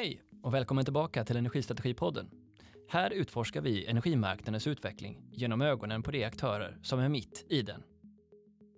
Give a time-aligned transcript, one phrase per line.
[0.00, 2.30] Hej och välkommen tillbaka till Energistrategipodden.
[2.88, 7.82] Här utforskar vi energimarknadens utveckling genom ögonen på de aktörer som är mitt i den.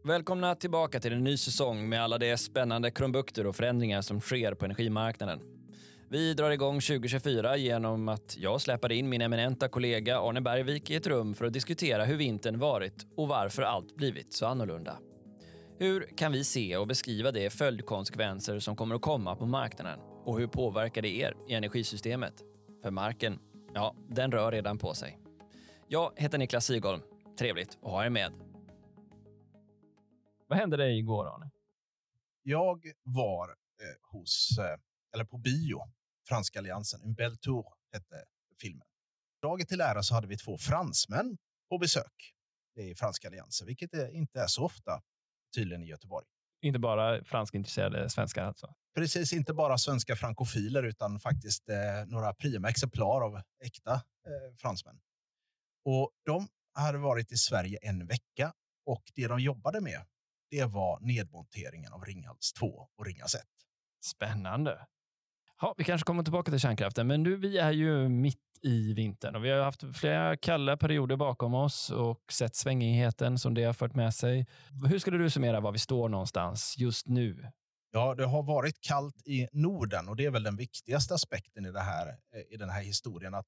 [0.04, 4.54] Välkomna tillbaka till en ny säsong med alla de spännande krumbukter och förändringar som sker
[4.54, 5.40] på energimarknaden.
[6.08, 10.94] Vi drar igång 2024 genom att jag släpade in min eminenta kollega Arne Bergvik i
[10.94, 14.98] ett rum för att diskutera hur vintern varit och varför allt blivit så annorlunda.
[15.78, 20.11] Hur kan vi se och beskriva de följdkonsekvenser som kommer att komma på marknaden?
[20.24, 22.34] Och hur påverkar det er i energisystemet?
[22.82, 23.38] För marken,
[23.74, 25.18] ja, den rör redan på sig.
[25.88, 27.02] Jag heter Niklas Sigholm.
[27.38, 28.32] Trevligt att ha er med.
[30.46, 31.50] Vad hände dig igår, Arne?
[32.42, 34.78] Jag var eh, hos, eh,
[35.14, 35.78] eller på bio,
[36.28, 37.00] Franska alliansen.
[37.04, 38.24] En Belle Tour hette
[38.60, 38.86] filmen.
[39.42, 42.34] Dagen till ära så hade vi två fransmän på besök
[42.80, 45.02] i Franska alliansen, vilket inte är så ofta
[45.54, 46.26] tydligen i Göteborg.
[46.62, 48.74] Inte bara franskintresserade svenskar alltså?
[48.94, 55.00] Precis, inte bara svenska frankofiler utan faktiskt eh, några prima exemplar av äkta eh, fransmän.
[55.84, 58.52] Och de hade varit i Sverige en vecka
[58.86, 60.04] och det de jobbade med
[60.50, 62.66] det var nedmonteringen av Ringhals 2
[62.98, 63.40] och Ringhals 1.
[64.04, 64.86] Spännande.
[65.60, 69.36] Ja, vi kanske kommer tillbaka till kärnkraften, men nu, vi är ju mitt i vintern
[69.36, 73.72] och vi har haft flera kalla perioder bakom oss och sett svängigheten som det har
[73.72, 74.46] fört med sig.
[74.88, 77.46] Hur skulle du summera var vi står någonstans just nu?
[77.94, 81.72] Ja, det har varit kallt i Norden och det är väl den viktigaste aspekten i,
[81.72, 83.34] det här, eh, i den här historien.
[83.34, 83.46] Att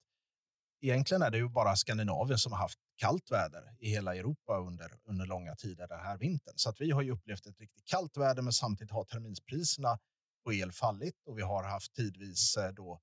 [0.82, 4.90] egentligen är det ju bara Skandinavien som har haft kallt väder i hela Europa under,
[5.04, 6.54] under långa tider den här vintern.
[6.56, 9.98] Så att vi har ju upplevt ett riktigt kallt väder, men samtidigt har terminspriserna
[10.44, 13.00] på el fallit och vi har haft tidvis eh, då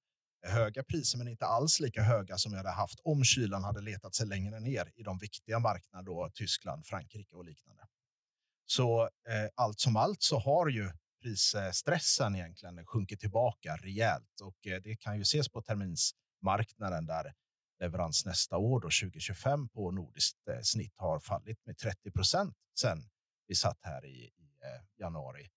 [0.47, 4.15] höga priser, men inte alls lika höga som vi hade haft om kylan hade letat
[4.15, 7.83] sig längre ner i de viktiga marknaderna, då, Tyskland, Frankrike och liknande.
[8.65, 10.91] Så eh, allt som allt så har ju
[11.21, 17.33] prisstressen egentligen sjunkit tillbaka rejält och eh, det kan ju ses på terminsmarknaden där
[17.79, 23.09] leverans nästa år, då 2025, på nordiskt eh, snitt har fallit med 30 procent sen
[23.47, 24.31] vi satt här i, i
[24.63, 25.49] eh, januari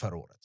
[0.00, 0.40] förra året.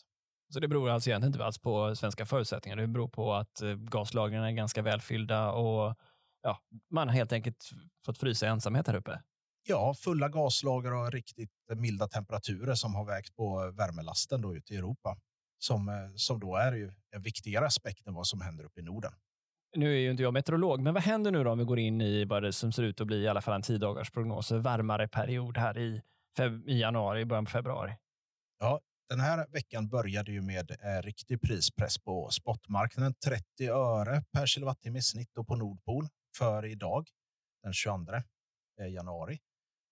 [0.54, 2.78] Så det beror alltså egentligen inte alls på svenska förutsättningar.
[2.78, 5.96] Det beror på att gaslagren är ganska välfyllda och
[6.42, 7.70] ja, man har helt enkelt
[8.06, 9.22] fått frysa ensamhet här uppe.
[9.72, 14.78] Ja, fulla gaslager och riktigt milda temperaturer som har vägt på värmelasten då ute i
[14.78, 15.18] Europa.
[15.60, 19.14] Som, som då är ju en viktigare aspekt än vad som händer uppe i Norden.
[19.78, 22.02] Nu är ju inte jag meteorolog, men vad händer nu då om vi går in
[22.02, 24.52] i vad det som ser ut att bli i alla fall en tio dagars prognos,
[24.52, 26.02] varmare period här i,
[26.68, 27.98] i januari, början på februari?
[28.60, 33.14] Ja, den här veckan började ju med eh, riktig prispress på spotmarknaden.
[33.26, 36.08] 30 öre per kilowattimme i snitt på Nordpol
[36.38, 37.08] för idag,
[37.64, 38.14] den 22
[38.82, 39.40] eh, januari.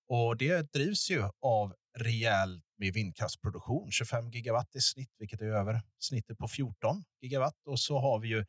[0.09, 5.81] Och det drivs ju av rejält med vindkraftsproduktion, 25 gigawatt i snitt, vilket är över
[5.99, 7.55] snittet på 14 gigawatt.
[7.65, 8.39] Och så har vi ju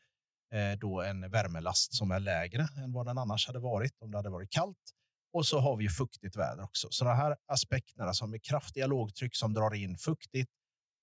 [0.55, 4.19] eh, då en värmelast som är lägre än vad den annars hade varit om det
[4.19, 4.79] hade varit kallt.
[5.33, 6.89] Och så har vi ju fuktigt väder också.
[6.91, 10.51] Så de här aspekterna som är kraftiga lågtryck som drar in fuktigt,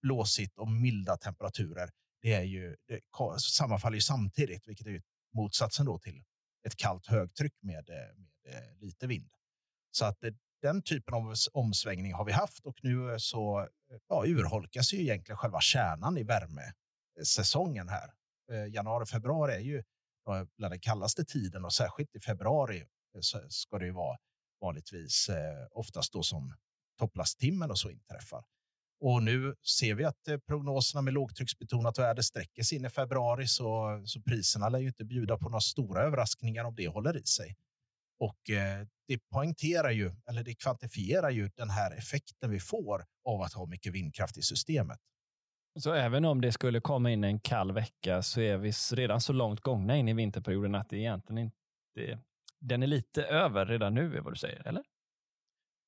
[0.02, 1.90] blåsigt och milda temperaturer,
[2.22, 3.00] det är ju det
[3.40, 5.02] sammanfaller ju samtidigt, vilket är
[5.34, 6.24] motsatsen då till
[6.68, 7.96] ett kallt högtryck med, eh,
[8.46, 9.30] med eh, lite vind.
[9.92, 13.68] Så att det, den typen av omsvängning har vi haft och nu eh, så eh,
[14.08, 18.12] ja, urholkas ju egentligen själva kärnan i värmesäsongen här.
[18.52, 19.84] Eh, januari, februari är ju
[20.58, 22.84] bland den kallaste tiden och särskilt i februari
[23.20, 24.18] så ska det ju vara
[24.62, 25.30] vanligtvis
[25.72, 26.54] oftast då som
[27.00, 28.44] topplasttimmen och så inträffar.
[29.00, 34.02] Och nu ser vi att prognoserna med lågtrycksbetonat väder sträcker sig in i februari, så,
[34.06, 37.56] så priserna lär ju inte bjuda på några stora överraskningar om det håller i sig.
[38.20, 43.42] Och eh, det poängterar ju, eller det kvantifierar ju den här effekten vi får av
[43.42, 45.00] att ha mycket vindkraft i systemet.
[45.80, 49.34] Så även om det skulle komma in en kall vecka så är vi redan så
[49.34, 52.20] långt gångna in i vinterperioden att det egentligen inte...
[52.60, 54.84] Den är lite över redan nu, är vad du säger, eller?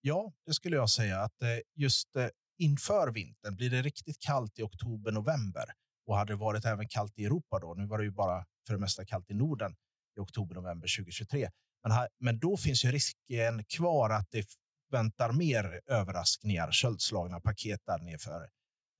[0.01, 1.19] Ja, det skulle jag säga.
[1.22, 2.09] att eh, Just
[2.59, 3.56] inför vintern.
[3.56, 5.65] Blir det riktigt kallt i oktober, november
[6.07, 8.74] och hade det varit även kallt i Europa då, nu var det ju bara för
[8.74, 9.75] det mesta kallt i Norden
[10.18, 11.50] i oktober, november 2023.
[11.83, 14.45] Men, här, men då finns ju risken kvar att det
[14.91, 18.49] väntar mer överraskningar, köldslagna paket där nerför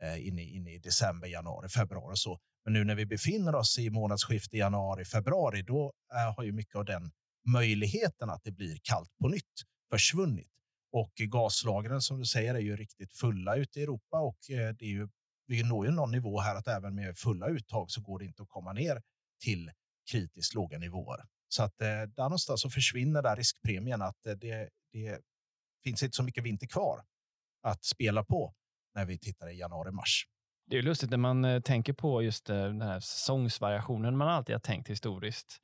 [0.04, 2.40] eh, in, i, in i december, januari, februari och så.
[2.64, 6.76] Men nu när vi befinner oss i månadsskiftet januari, februari, då eh, har ju mycket
[6.76, 7.12] av den
[7.48, 10.52] möjligheten att det blir kallt på nytt försvunnit.
[10.92, 14.86] Och gaslagren som du säger är ju riktigt fulla ute i Europa och eh, det
[14.86, 15.08] är ju,
[15.48, 18.44] vi når ju någon nivå här att även med fulla uttag så går det inte
[18.44, 19.02] att komma ner
[19.44, 19.72] till
[20.12, 21.26] kritiskt låga nivåer.
[21.50, 25.20] Så att eh, där någonstans så försvinner där riskpremien att eh, det, det
[25.84, 27.04] finns inte så mycket vinter kvar
[27.64, 28.54] att spela på
[28.96, 30.26] när vi tittar i januari, mars.
[30.70, 34.56] Det är lustigt när man eh, tänker på just eh, den här säsongsvariationen man alltid
[34.56, 35.58] har tänkt historiskt.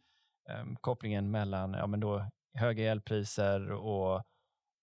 [0.61, 4.23] Um, kopplingen mellan ja, men då, höga elpriser och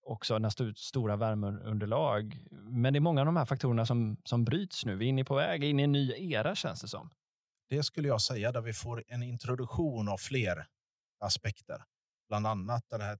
[0.02, 2.46] också st stora värmeunderlag.
[2.50, 4.96] Men det är många av de här faktorerna som, som bryts nu.
[4.96, 7.10] Vi är inne på väg in i en ny era känns det som.
[7.68, 10.66] Det skulle jag säga, där vi får en introduktion av fler
[11.22, 11.84] aspekter.
[12.28, 13.18] Bland annat den här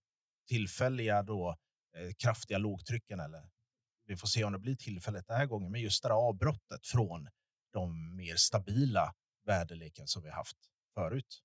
[0.48, 1.56] tillfälliga då,
[1.96, 3.50] eh, kraftiga lågtrycken eller
[4.06, 6.86] vi får se om det blir tillfälligt den här gången, men just det här avbrottet
[6.86, 7.28] från
[7.72, 9.14] de mer stabila
[9.46, 10.56] väderleken som vi haft
[10.94, 11.42] förut.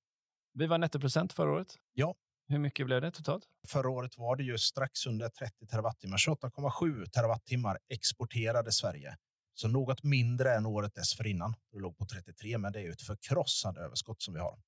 [0.54, 1.75] Vi var nettoprocent förra året.
[1.94, 2.15] Ja.
[2.50, 3.44] Hur mycket blev det totalt?
[3.68, 6.18] Förra året var det ju strax under 30 terawattimmar.
[6.18, 9.18] 28,7 terawattimmar exporterade Sverige.
[9.53, 11.56] Så något mindre än året dessförinnan.
[11.71, 14.60] Det låg på 33, men det är ju ett förkrossande överskott som vi har.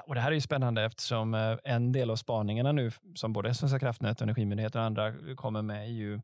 [0.00, 3.54] Och det här är ju spännande eftersom eh, en del av spaningarna nu som både
[3.54, 6.20] Svenska kraftnät, Energimyndigheten och andra kommer med är ju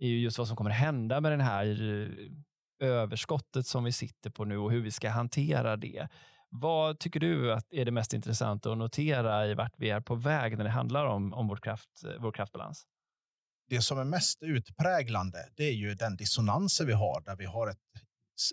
[0.00, 4.30] är ju just vad som kommer hända med det här eh, överskottet som vi sitter
[4.30, 6.08] på nu och hur vi ska hantera det.
[6.48, 10.14] Vad tycker du att är det mest intressanta att notera i vart vi är på
[10.14, 12.86] väg när det handlar om, om vår, kraft, eh, vår kraftbalans?
[13.68, 17.68] Det som är mest utpräglande det är ju den dissonansen vi har där vi har
[17.68, 17.78] ett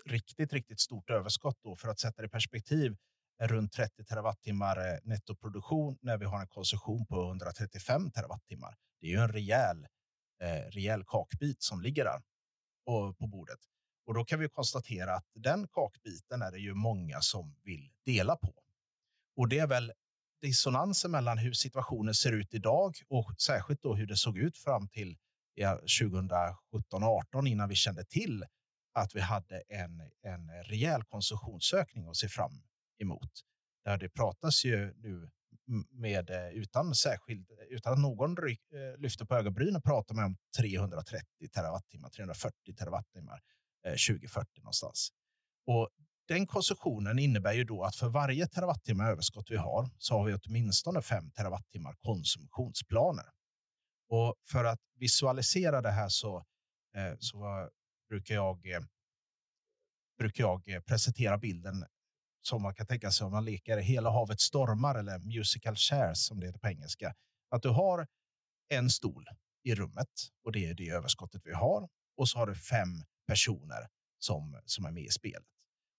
[0.06, 1.56] riktigt, riktigt stort överskott.
[1.62, 1.76] Då.
[1.76, 2.96] För att sätta det i perspektiv
[3.40, 8.76] runt 30 terawattimmar eh, nettoproduktion när vi har en konsumtion på 135 terawattimmar.
[9.00, 9.86] Det är ju en rejäl
[10.42, 12.22] eh, rejäl kakbit som ligger där
[12.86, 13.58] på, på bordet.
[14.06, 18.36] Och då kan vi konstatera att den kakbiten är det ju många som vill dela
[18.36, 18.54] på.
[19.36, 19.92] Och det är väl
[20.42, 24.88] dissonansen mellan hur situationen ser ut idag och särskilt då hur det såg ut fram
[24.88, 25.16] till
[25.58, 28.44] 2017-18 innan vi kände till
[28.92, 32.62] att vi hade en, en rejäl konsumtionsökning att se fram
[32.98, 33.30] emot.
[33.84, 35.30] Där det pratas ju nu
[35.90, 40.36] med, eh, utan, särskild, utan att någon ryk, eh, lyfter på ögonbrynen pratar man om
[40.58, 43.40] 330 terawattimmar, 340 terawattimmar
[43.86, 45.08] eh, 2040 någonstans.
[45.66, 45.88] Och
[46.28, 50.34] den konsumtionen innebär ju då att för varje terawattimme överskott vi har så har vi
[50.34, 53.26] åtminstone 5 terawattimmar konsumtionsplaner.
[54.08, 56.44] Och för att visualisera det här så,
[57.18, 57.68] så
[58.08, 58.58] brukar jag
[60.18, 61.84] brukar jag presentera bilden
[62.48, 66.40] som man kan tänka sig om man leker Hela havet stormar eller musical chairs som
[66.40, 67.14] det heter på engelska.
[67.50, 68.06] Att du har
[68.68, 69.24] en stol
[69.64, 70.08] i rummet
[70.44, 71.88] och det är det överskottet vi har.
[72.16, 75.46] Och så har du fem personer som, som är med i spelet.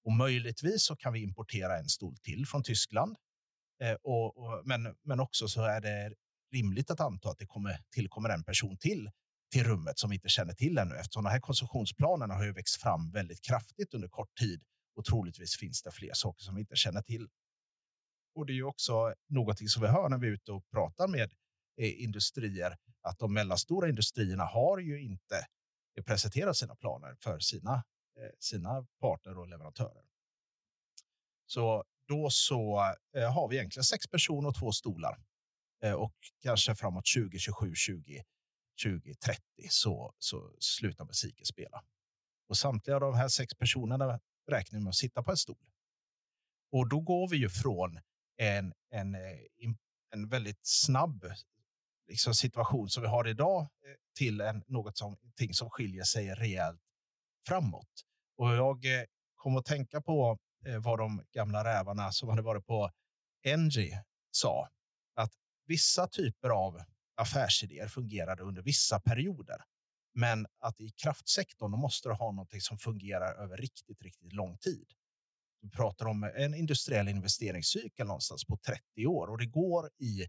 [0.05, 3.17] Och möjligtvis så kan vi importera en stol till från Tyskland.
[3.83, 6.13] Eh, och, och, men, men också så är det
[6.53, 9.09] rimligt att anta att det kommer, tillkommer en person till
[9.51, 12.81] till rummet som vi inte känner till ännu eftersom de här konsumtionsplanerna har ju växt
[12.81, 14.63] fram väldigt kraftigt under kort tid
[14.99, 17.27] och troligtvis finns det fler saker som vi inte känner till.
[18.35, 21.07] Och det är ju också någonting som vi hör när vi är ute och pratar
[21.07, 21.33] med
[21.77, 25.47] eh, industrier, att de mellanstora industrierna har ju inte
[25.97, 27.73] eh, presenterat sina planer för sina,
[28.19, 30.03] eh, sina partner och leverantörer.
[31.45, 32.77] Så då så
[33.33, 35.17] har vi egentligen sex personer och två stolar.
[35.97, 38.23] och kanske framåt 2027, 20,
[38.83, 41.83] 2030 så, så slutar musiken spela.
[42.49, 44.19] Och samtliga av de här sex personerna
[44.49, 45.57] räknar med att sitta på en stol.
[46.71, 47.99] Och då går vi ju från
[48.37, 49.39] en, en, eh,
[50.13, 51.25] en väldigt snabb
[52.07, 53.67] liksom, situation som vi har idag eh,
[54.17, 55.17] till en, något som,
[55.51, 56.81] som skiljer sig rejält
[57.47, 58.05] framåt.
[58.37, 59.03] Och jag eh,
[59.35, 60.37] kom att tänka på
[60.79, 62.91] vad de gamla rävarna som hade varit på
[63.43, 64.69] Engie sa.
[65.15, 65.31] Att
[65.65, 66.81] vissa typer av
[67.15, 69.63] affärsidéer fungerade under vissa perioder.
[70.13, 74.93] Men att i kraftsektorn måste du ha något som fungerar över riktigt, riktigt lång tid.
[75.61, 80.27] Du pratar om en industriell investeringscykel någonstans på 30 år och det går i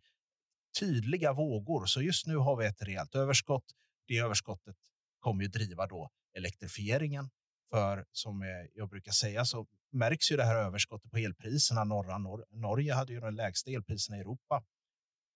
[0.79, 1.87] tydliga vågor.
[1.87, 3.65] Så just nu har vi ett rejält överskott.
[4.09, 4.77] Det överskottet
[5.21, 7.31] kommer ju driva då elektrifieringen.
[7.71, 11.85] För som eh, jag brukar säga så märks ju det här överskottet på elpriserna.
[11.85, 14.65] Norra Nor Norge hade ju de lägsta elpriserna i Europa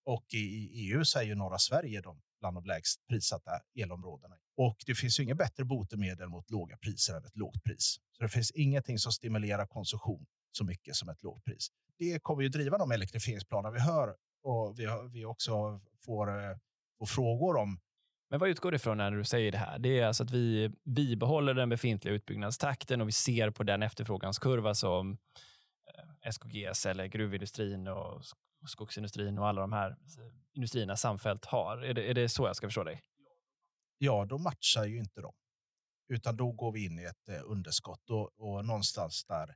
[0.05, 4.35] och i EU så är ju norra Sverige de bland de lägst prissatta elområdena.
[4.57, 7.97] Och det finns ju inget bättre botemedel mot låga priser än ett lågt pris.
[8.17, 11.69] Så det finns ingenting som stimulerar konsumtion så mycket som ett lågt pris.
[11.99, 16.57] Det kommer ju driva de elektrifieringsplaner vi hör och vi, vi också får, eh,
[16.99, 17.81] får frågor om
[18.31, 19.79] men vad utgår det ifrån när du säger det här?
[19.79, 24.75] Det är alltså att vi bibehåller den befintliga utbyggnadstakten och vi ser på den efterfråganskurva
[24.75, 25.19] som
[25.95, 28.23] eh, SKGs eller gruvindustrin och
[28.67, 29.97] skogsindustrin och alla de här
[30.55, 31.79] industrierna samfällt har.
[31.79, 33.03] Är det, är det så jag ska förstå dig?
[33.99, 35.33] Ja, då matchar ju inte de.
[36.09, 39.55] Utan då går vi in i ett eh, underskott och, och någonstans där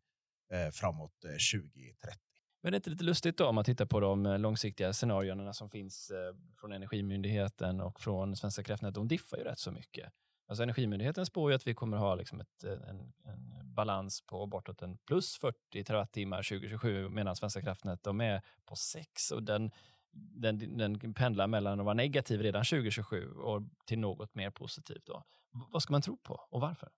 [0.52, 2.18] eh, framåt eh, 2030.
[2.62, 5.52] Men det är inte lite lustigt då om man tittar på de eh, långsiktiga scenarierna
[5.52, 8.94] som finns eh, från Energimyndigheten och från Svenska kraftnät.
[8.94, 10.12] De diffar ju rätt så mycket.
[10.48, 14.46] Alltså Energimyndigheten spår ju att vi kommer ha liksom ett, eh, en, en balans på
[14.46, 19.70] bortåt en plus 40 terawattimmar 2027 medan Svenska kraftnät de är på 6 och den,
[20.12, 25.06] den, den pendlar mellan att vara negativ redan 2027 och till något mer positivt.
[25.06, 25.24] Då.
[25.50, 26.88] Vad ska man tro på och varför?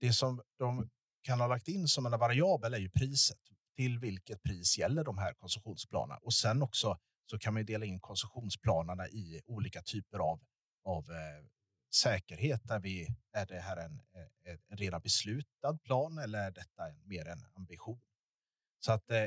[0.00, 0.90] Det som de
[1.22, 3.38] kan ha lagt in som en variabel är ju priset.
[3.76, 6.18] Till vilket pris gäller de här konsumtionsplanerna?
[6.22, 6.98] Och sen också
[7.30, 10.40] så kan man dela in konsumtionsplanerna i olika typer av,
[10.84, 11.44] av eh,
[11.94, 12.60] säkerhet.
[12.64, 17.28] Där vi, är det här en, eh, en redan beslutad plan eller är detta mer
[17.28, 18.00] en ambition?
[18.80, 19.26] Så att eh,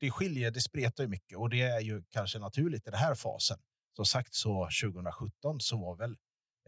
[0.00, 3.14] det skiljer, det spretar ju mycket och det är ju kanske naturligt i den här
[3.14, 3.58] fasen.
[3.96, 6.16] Som sagt så 2017 så var väl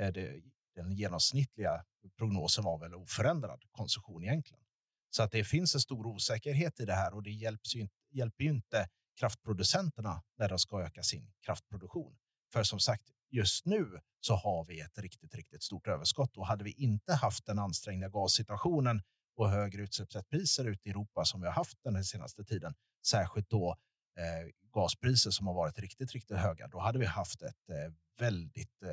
[0.00, 0.42] eh, det,
[0.74, 1.84] den genomsnittliga
[2.18, 4.62] prognosen var väl oförändrad konsumtion egentligen.
[5.10, 8.44] Så att det finns en stor osäkerhet i det här och det hjälps ju, hjälper
[8.44, 8.88] ju inte
[9.18, 12.16] kraftproducenterna när de ska öka sin kraftproduktion.
[12.52, 16.64] För som sagt, just nu så har vi ett riktigt, riktigt stort överskott och hade
[16.64, 19.02] vi inte haft den ansträngda gassituationen
[19.36, 22.74] och högre utsläppsrättspriser ute i Europa som vi har haft den senaste tiden,
[23.06, 23.76] särskilt då
[24.18, 28.82] eh, gaspriser som har varit riktigt, riktigt höga, då hade vi haft ett eh, väldigt,
[28.82, 28.88] eh,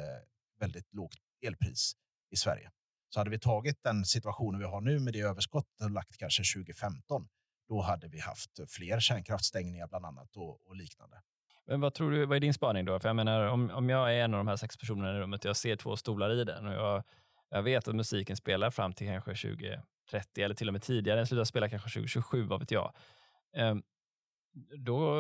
[0.60, 1.94] väldigt lågt elpris
[2.32, 2.72] i Sverige.
[3.10, 6.44] Så hade vi tagit den situationen vi har nu med det överskottet och lagt kanske
[6.60, 7.28] 2015,
[7.68, 11.22] då hade vi haft fler kärnkraftstängningar bland annat och, och liknande.
[11.68, 13.00] Men vad tror du, vad är din spaning då?
[13.00, 15.46] För jag menar, om, om jag är en av de här sex personerna i rummet
[15.46, 17.04] och jag ser två stolar i den och jag,
[17.50, 21.28] jag vet att musiken spelar fram till kanske 2030 eller till och med tidigare, den
[21.28, 22.94] slutar spela kanske 2027, vad vet jag.
[23.58, 23.84] Um,
[24.78, 25.18] då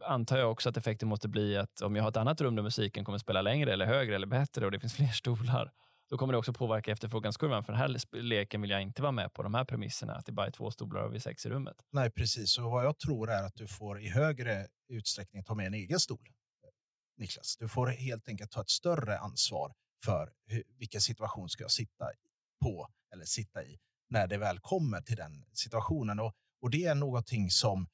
[0.00, 2.62] antar jag också att effekten måste bli att om jag har ett annat rum där
[2.62, 5.72] musiken kommer spela längre eller högre eller bättre och det finns fler stolar,
[6.10, 7.64] då kommer det också påverka efterfråganskurvan.
[7.64, 10.32] För den här leken vill jag inte vara med på, de här premisserna, att det
[10.32, 11.76] bara är två stolar och vi sex i rummet.
[11.90, 12.58] Nej, precis.
[12.58, 16.00] Och vad jag tror är att du får i högre utsträckning ta med en egen
[16.00, 16.28] stol.
[17.16, 21.70] Niklas, du får helt enkelt ta ett större ansvar för hur, vilken situation ska jag
[21.70, 22.10] sitta
[22.62, 26.20] på eller sitta i när det väl kommer till den situationen.
[26.20, 27.88] Och, och det är någonting som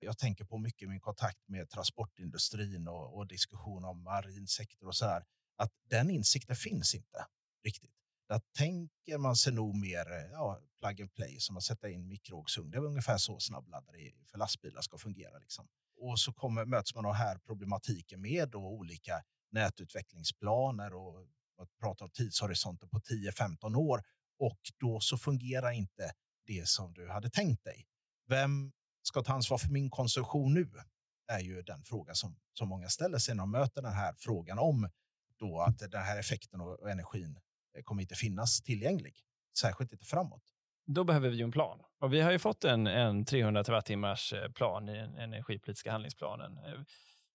[0.00, 4.86] jag tänker på mycket i min kontakt med transportindustrin och, och diskussion om marin sektor
[4.86, 5.24] och så här,
[5.56, 7.26] att den insikten finns inte
[7.64, 7.90] riktigt.
[8.28, 12.08] Där tänker man sig nog mer eh, ja, plug and play, som att sätta in
[12.08, 12.70] mikrovågsugn.
[12.70, 13.98] Det är ungefär så snabbladdare
[14.30, 15.38] för lastbilar ska fungera.
[15.38, 15.68] Liksom.
[16.00, 21.26] Och så kommer, möts man av här problematiken med då olika nätutvecklingsplaner och
[21.58, 24.02] att prata om tidshorisonter på 10-15 år
[24.38, 26.12] och då så fungerar inte
[26.46, 27.86] det som du hade tänkt dig.
[28.28, 30.70] Vem ska ta ansvar för min konsumtion nu?
[31.32, 34.58] är ju den fråga som, som många ställer sig när de möter den här frågan
[34.58, 34.90] om
[35.38, 37.38] då att den här effekten och energin
[37.84, 39.16] kommer inte finnas tillgänglig,
[39.58, 40.42] särskilt inte framåt.
[40.86, 41.80] Då behöver vi en plan.
[42.00, 46.58] Och vi har ju fått en, en 300 terawattimmars eh, plan i den energipolitiska handlingsplanen.
[46.58, 46.80] Eh,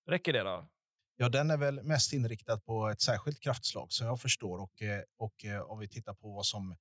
[0.05, 0.69] räcker det då?
[1.15, 4.59] Ja, den är väl mest inriktad på ett särskilt kraftslag som jag förstår.
[4.59, 4.81] Och,
[5.17, 6.75] och om vi tittar på vad som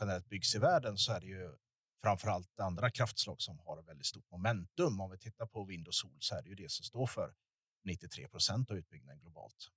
[0.00, 1.54] generellt byggs i världen så är det ju
[2.02, 5.00] framför allt andra kraftslag som har väldigt stort momentum.
[5.00, 7.34] Om vi tittar på vind och sol så är det ju det som står för
[7.84, 9.68] 93 procent av utbyggnaden globalt.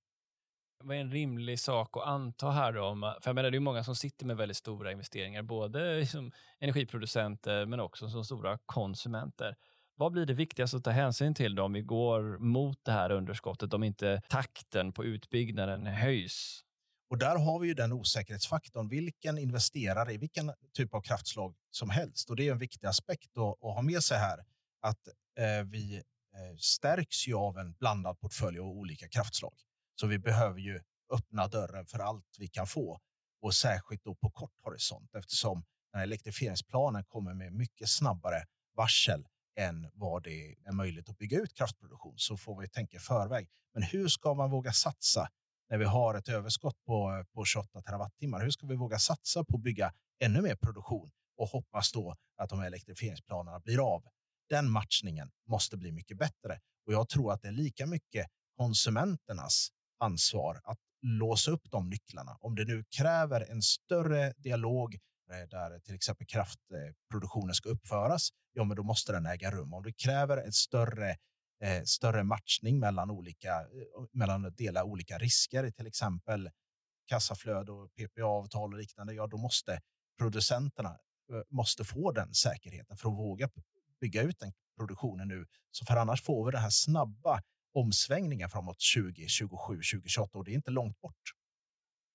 [0.84, 3.16] Vad är en rimlig sak att anta här då?
[3.20, 7.66] För jag menar, det är många som sitter med väldigt stora investeringar, både som energiproducenter
[7.66, 9.56] men också som stora konsumenter.
[9.98, 13.10] Vad blir det viktigaste att ta hänsyn till då om vi går mot det här
[13.10, 16.62] underskottet, om inte takten på utbyggnaden höjs?
[17.10, 18.88] Och där har vi ju den osäkerhetsfaktorn.
[18.88, 22.30] Vilken investerare i vilken typ av kraftslag som helst.
[22.30, 24.38] Och det är en viktig aspekt att, att ha med sig här.
[24.80, 29.54] Att eh, vi eh, stärks ju av en blandad portfölj av olika kraftslag.
[30.00, 30.80] Så vi behöver ju
[31.12, 33.00] öppna dörren för allt vi kan få
[33.42, 38.44] och särskilt då på kort horisont eftersom den här elektrifieringsplanen kommer med mycket snabbare
[38.76, 39.26] varsel
[39.58, 43.48] än vad det är möjligt att bygga ut kraftproduktion så får vi tänka i förväg.
[43.74, 45.28] Men hur ska man våga satsa
[45.70, 48.40] när vi har ett överskott på, på 28 terawattimmar?
[48.40, 52.50] Hur ska vi våga satsa på att bygga ännu mer produktion och hoppas då att
[52.50, 54.04] de här elektrifieringsplanerna blir av?
[54.48, 58.26] Den matchningen måste bli mycket bättre och jag tror att det är lika mycket
[58.56, 62.36] konsumenternas ansvar att låsa upp de nycklarna.
[62.40, 64.94] Om det nu kräver en större dialog
[65.30, 69.74] eh, där till exempel kraftproduktionen ska uppföras, ja, men då måste den äga rum.
[69.74, 71.10] Om det kräver en större,
[71.62, 73.66] eh, större matchning mellan olika, eh,
[74.12, 76.50] mellan att dela olika risker, till exempel
[77.08, 79.80] kassaflöde och PPA-avtal och liknande, ja, då måste
[80.18, 80.98] producenterna
[81.32, 83.48] eh, måste få den säkerheten för att våga
[84.00, 85.46] bygga ut den produktionen nu.
[85.70, 87.42] Så för annars får vi det här snabba
[87.76, 91.22] omsvängningar framåt 2027, 2028 och det är inte långt bort.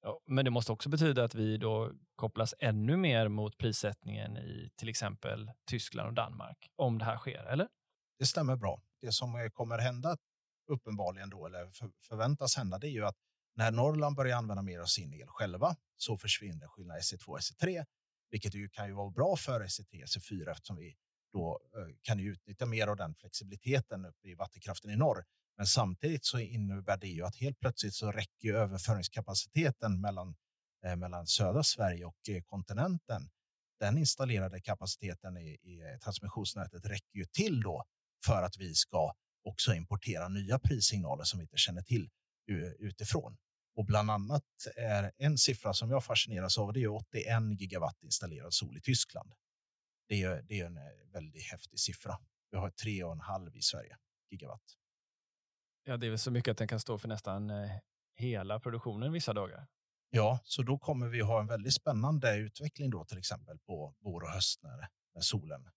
[0.01, 4.72] Ja, men det måste också betyda att vi då kopplas ännu mer mot prissättningen i
[4.75, 7.68] till exempel Tyskland och Danmark om det här sker, eller?
[8.20, 8.82] Det stämmer bra.
[9.01, 10.18] Det som kommer hända
[10.68, 11.70] uppenbarligen då, eller
[12.08, 13.18] förväntas hända, det är ju att
[13.56, 17.86] när Norrland börjar använda mer av sin el själva så försvinner skillnaden SE2 och SE3.
[18.30, 20.96] vilket ju kan ju vara bra för SCT SE4 eftersom vi
[21.34, 21.60] då
[22.01, 25.24] kan utnyttja mer av den flexibiliteten uppe i vattenkraften i norr.
[25.58, 30.36] Men samtidigt så innebär det ju att helt plötsligt så räcker överföringskapaciteten mellan,
[30.86, 33.29] eh, mellan södra Sverige och eh, kontinenten.
[33.79, 37.84] Den installerade kapaciteten i, i transmissionsnätet räcker ju till då
[38.25, 42.10] för att vi ska också importera nya prissignaler som vi inte känner till
[42.79, 43.38] utifrån.
[43.75, 44.43] Och bland annat
[44.75, 49.34] är en siffra som jag fascineras av, det är 81 gigawatt installerad sol i Tyskland.
[50.08, 52.17] Det är, det är en eh, väldigt häftig siffra.
[52.51, 53.98] Vi har 3,5 i Sverige
[54.29, 54.77] gigawatt.
[55.83, 57.71] Ja, det är väl så mycket att den kan stå för nästan eh,
[58.15, 59.67] hela produktionen vissa dagar.
[60.09, 64.21] Ja, så då kommer vi ha en väldigt spännande utveckling då till exempel på vår
[64.21, 65.69] och höst när, när solen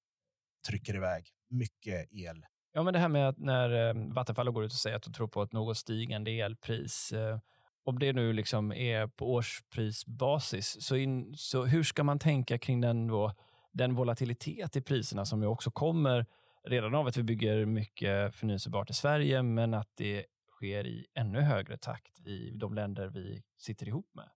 [0.69, 2.47] trycker iväg mycket el.
[2.73, 5.13] Ja, men det här med att när eh, Vattenfall går ut och säger att de
[5.13, 7.13] tror på ett något stigande elpris.
[7.13, 7.39] Eh,
[7.85, 12.81] om det nu liksom är på årsprisbasis, så, in, så hur ska man tänka kring
[12.81, 13.33] den, då,
[13.73, 16.27] den volatilitet i priserna som ju också kommer
[16.65, 21.41] redan av att vi bygger mycket förnyelsebart i Sverige, men att det sker i ännu
[21.41, 24.29] högre takt i de länder vi sitter ihop med.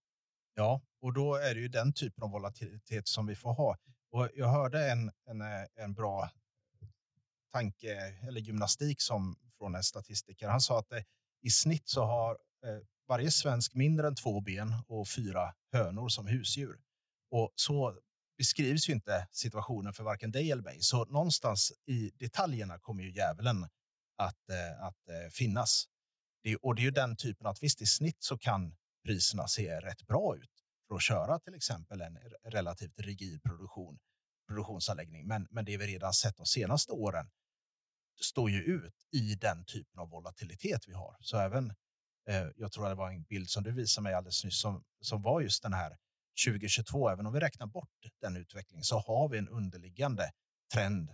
[0.54, 3.76] Ja, och då är det ju den typen av volatilitet som vi får ha.
[4.10, 6.30] Och jag hörde en, en, eh, en bra
[7.52, 10.48] tanke eller gymnastik som från en statistiker.
[10.48, 11.04] Han sa att det,
[11.42, 12.30] i snitt så har
[12.66, 16.78] eh, varje svensk mindre än två ben och fyra hönor som husdjur.
[17.30, 17.98] Och så
[18.38, 20.78] beskrivs ju inte situationen för varken dig eller mig.
[20.80, 23.68] Så någonstans i detaljerna kommer ju djävulen
[24.16, 25.88] att, eh, att eh, finnas.
[26.42, 29.80] Det, och det är ju den typen att visst i snitt så kan priserna se
[29.80, 30.50] rätt bra ut
[30.88, 33.98] för att köra till exempel en relativt rigid produktion,
[34.48, 35.26] produktionsanläggning.
[35.26, 37.30] Men, men det vi redan sett de senaste åren
[38.20, 41.16] står ju ut i den typen av volatilitet vi har.
[41.20, 41.70] Så även,
[42.28, 45.22] eh, jag tror det var en bild som du visade mig alldeles nyss som, som
[45.22, 45.98] var just den här
[46.46, 47.88] 2022, även om vi räknar bort
[48.20, 50.30] den utvecklingen, så har vi en underliggande
[50.74, 51.10] trend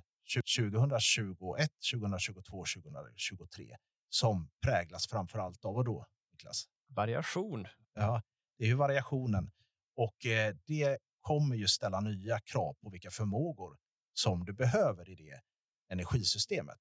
[0.57, 3.77] 2021, 2022, 2023
[4.09, 6.64] som präglas framför allt av vad då, Niklas?
[6.88, 7.66] Variation.
[7.94, 8.22] Ja,
[8.59, 9.51] det är ju variationen
[9.96, 13.77] och eh, det kommer ju ställa nya krav på vilka förmågor
[14.12, 15.40] som du behöver i det
[15.88, 16.81] energisystemet.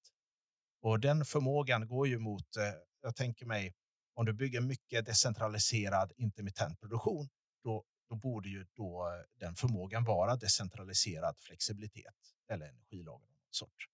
[0.82, 2.64] Och den förmågan går ju mot, eh,
[3.02, 3.74] jag tänker mig,
[4.16, 7.30] om du bygger mycket decentraliserad intermittent produktion,
[7.64, 12.16] då då borde ju då eh, den förmågan vara decentraliserad flexibilitet
[12.50, 13.88] eller energilager av något sort.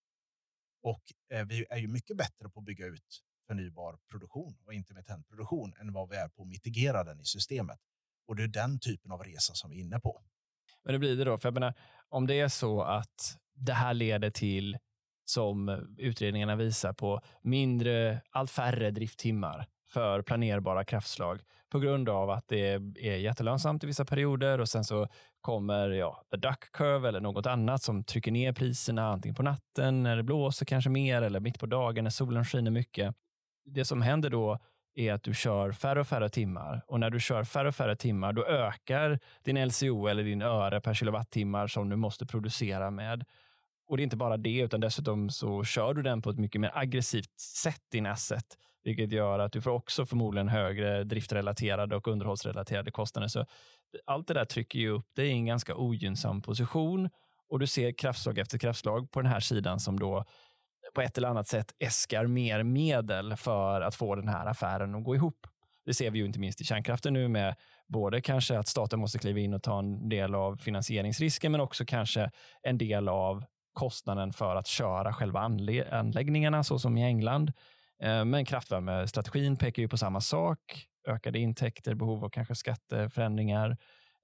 [0.81, 5.27] Och eh, vi är ju mycket bättre på att bygga ut förnybar produktion och intermittent
[5.27, 7.79] produktion än vad vi är på att mitigera den i systemet.
[8.27, 10.21] Och det är den typen av resa som vi är inne på.
[10.83, 11.37] Men hur blir det då?
[11.37, 11.73] För jag menar,
[12.09, 14.77] om det är så att det här leder till,
[15.25, 22.47] som utredningarna visar på, mindre, allt färre drifttimmar för planerbara kraftslag på grund av att
[22.47, 25.07] det är jättelönsamt i vissa perioder och sen så
[25.41, 30.03] kommer ja, the duck curve eller något annat som trycker ner priserna antingen på natten
[30.03, 33.15] när det blåser kanske mer eller mitt på dagen när solen skiner mycket.
[33.65, 34.59] Det som händer då
[34.95, 37.95] är att du kör färre och färre timmar och när du kör färre och färre
[37.95, 43.25] timmar då ökar din LCO eller din öre per kilowattimmar som du måste producera med.
[43.87, 46.61] Och det är inte bara det, utan dessutom så kör du den på ett mycket
[46.61, 48.45] mer aggressivt sätt, din asset
[48.83, 53.27] vilket gör att du får också förmodligen högre driftrelaterade och underhållsrelaterade kostnader.
[53.27, 53.45] Så
[54.05, 57.09] allt det där trycker ju upp dig i en ganska ogynnsam position
[57.49, 60.25] och du ser kraftslag efter kraftslag på den här sidan som då
[60.95, 65.03] på ett eller annat sätt äskar mer medel för att få den här affären att
[65.03, 65.47] gå ihop.
[65.85, 67.55] Det ser vi ju inte minst i kärnkraften nu med
[67.87, 71.85] både kanske att staten måste kliva in och ta en del av finansieringsrisken, men också
[71.85, 72.31] kanske
[72.63, 75.39] en del av kostnaden för att köra själva
[75.91, 77.51] anläggningarna, så som i England.
[78.03, 80.59] Eh, men kraftvärmestrategin pekar ju på samma sak.
[81.07, 83.77] Ökade intäkter, behov av kanske skatteförändringar.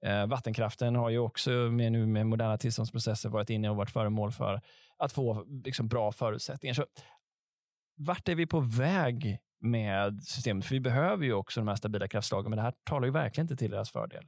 [0.06, 4.32] Eh, vattenkraften har ju också med, nu med moderna tillståndsprocesser varit inne och varit föremål
[4.32, 4.60] för
[4.98, 6.74] att få liksom, bra förutsättningar.
[6.74, 6.84] Så,
[7.96, 10.64] vart är vi på väg med systemet?
[10.64, 13.44] För vi behöver ju också de här stabila kraftslagen, men det här talar ju verkligen
[13.44, 14.26] inte till deras fördel.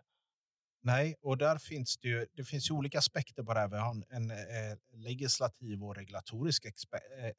[0.82, 3.68] Nej, och där finns det ju, det finns ju olika aspekter på det här.
[3.68, 6.72] Vi har en, en eh, legislativ och regulatorisk eh,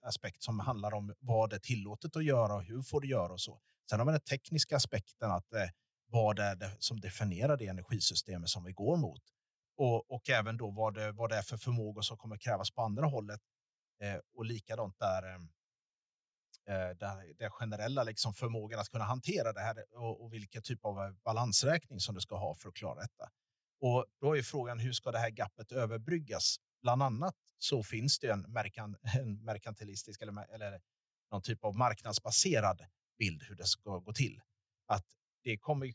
[0.02, 3.34] aspekt som handlar om vad det är tillåtet att göra och hur får du göra
[3.34, 3.62] och så.
[3.90, 5.70] Sen har vi den tekniska aspekten att vad
[6.12, 9.22] vad är det som definierar det energisystemet som vi går mot
[9.80, 12.82] och, och även då vad det, vad det är för förmågor som kommer krävas på
[12.82, 13.42] andra hållet.
[14.02, 15.24] Eh, och likadant där
[16.70, 16.90] eh,
[17.38, 21.12] den generella liksom förmågan att kunna hantera det här och, och vilken typ av eh,
[21.24, 23.30] balansräkning som du ska ha för att klara detta.
[23.82, 26.58] Och då är frågan hur ska det här gapet överbryggas?
[26.82, 30.82] Bland annat så finns det en, merkan, en merkantilistisk eller, eller
[31.32, 32.86] någon typ av marknadsbaserad
[33.20, 34.42] bild hur det ska gå till.
[34.88, 35.06] Att
[35.44, 35.94] det kommer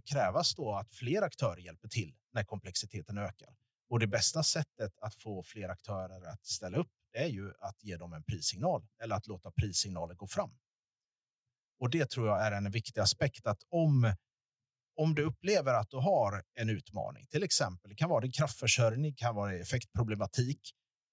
[0.00, 3.56] krävas då att fler aktörer hjälper till när komplexiteten ökar.
[3.88, 7.96] Och det bästa sättet att få fler aktörer att ställa upp är ju att ge
[7.96, 10.50] dem en prissignal eller att låta prissignaler gå fram.
[11.80, 14.14] Och det tror jag är en viktig aspekt att om
[15.00, 19.14] om du upplever att du har en utmaning, till exempel, det kan vara din kraftförsörjning,
[19.14, 20.60] kan vara effektproblematik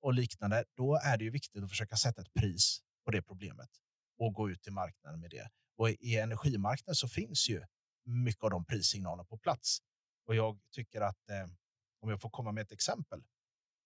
[0.01, 3.69] och liknande, då är det ju viktigt att försöka sätta ett pris på det problemet
[4.19, 5.49] och gå ut i marknaden med det.
[5.77, 7.63] Och i energimarknaden så finns ju
[8.05, 9.77] mycket av de prissignalerna på plats.
[10.27, 11.47] Och jag tycker att eh,
[12.01, 13.23] om jag får komma med ett exempel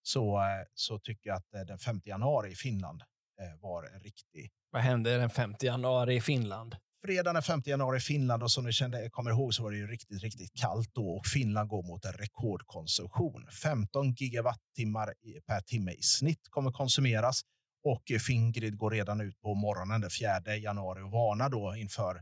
[0.10, 0.42] så,
[0.74, 3.02] så tycker jag att eh, den 5 januari i Finland
[3.42, 4.52] eh, var en riktig.
[4.72, 6.76] Vad hände den 5 januari i Finland?
[7.06, 9.78] Fredagen den 5 januari i Finland och som ni kände, kommer ihåg så var det
[9.78, 13.48] ju riktigt, riktigt kallt då och Finland går mot en rekordkonsumtion.
[13.64, 15.14] 15 gigawattimmar
[15.48, 17.42] per timme i snitt kommer konsumeras
[17.84, 20.10] och Fingrid går redan ut på morgonen den
[20.46, 22.22] 4 januari och varnar då inför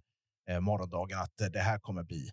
[0.49, 2.31] eh, morgondagen att det här kommer bli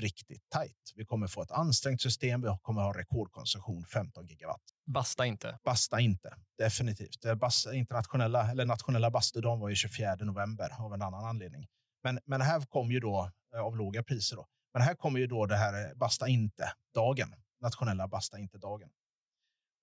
[0.00, 0.92] riktigt tajt.
[0.94, 2.40] Vi kommer få ett ansträngt system.
[2.40, 4.62] Vi kommer ha rekordkonsumtion 15 gigawatt.
[4.86, 5.58] Basta inte.
[5.64, 6.34] Basta inte.
[6.58, 7.38] Definitivt.
[7.40, 11.68] Bas, internationella eller nationella bastudagen var ju 24 november av en annan anledning.
[12.02, 14.36] Men, men här kom ju då eh, av låga priser.
[14.36, 14.46] Då.
[14.72, 17.34] Men här kommer ju då det här eh, basta inte dagen.
[17.60, 18.90] Nationella basta inte dagen.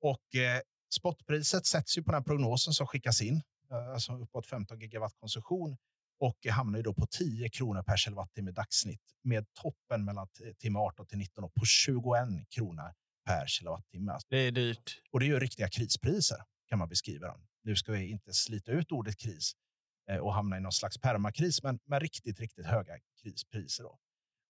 [0.01, 0.61] Och eh,
[0.95, 5.77] spotpriset sätts ju på den prognosen som skickas in, eh, alltså uppåt 15 gigawatt konsumtion
[6.19, 11.07] och hamnar ju då på 10 kronor per kilowattimme dagssnitt med toppen mellan timme 18
[11.07, 12.03] till 19 och på 21
[12.49, 12.93] kronor
[13.25, 14.17] per kilowattimme.
[14.29, 15.01] Det är dyrt.
[15.11, 16.37] Och det är ju riktiga krispriser
[16.69, 17.47] kan man beskriva dem.
[17.63, 19.51] Nu ska vi inte slita ut ordet kris
[20.09, 23.83] eh, och hamna i någon slags permakris, men med riktigt, riktigt höga krispriser.
[23.83, 23.99] Då.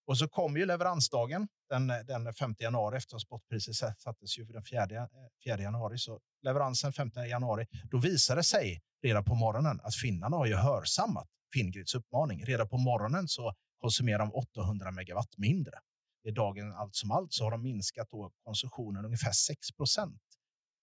[0.06, 4.62] Och så kom ju leveransdagen den, den 5 januari eftersom spotpriset sattes ju för den
[4.62, 5.08] 4,
[5.44, 5.98] 4 januari.
[5.98, 10.54] Så leveransen 5 januari, då visade det sig redan på morgonen att finnarna har ju
[10.54, 12.44] hörsammat Fingrids uppmaning.
[12.44, 15.78] Redan på morgonen så konsumerar de 800 megawatt mindre.
[16.24, 20.22] I dagen allt som allt så har de minskat då konsumtionen ungefär 6 procent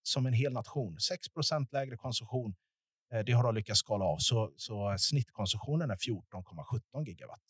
[0.04, 1.00] som en hel nation.
[1.00, 2.56] 6 procent lägre konsumtion.
[3.14, 7.44] Eh, det har de lyckats skala av så, så snittkonsumtionen är 14,17 gigawatt.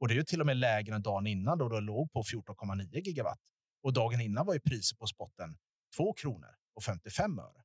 [0.00, 2.22] Och det är ju till och med lägre än dagen innan då det låg på
[2.22, 3.40] 14,9 gigawatt.
[3.82, 5.58] Och dagen innan var ju priset på spotten
[5.96, 7.62] 2 kronor och 55 öre.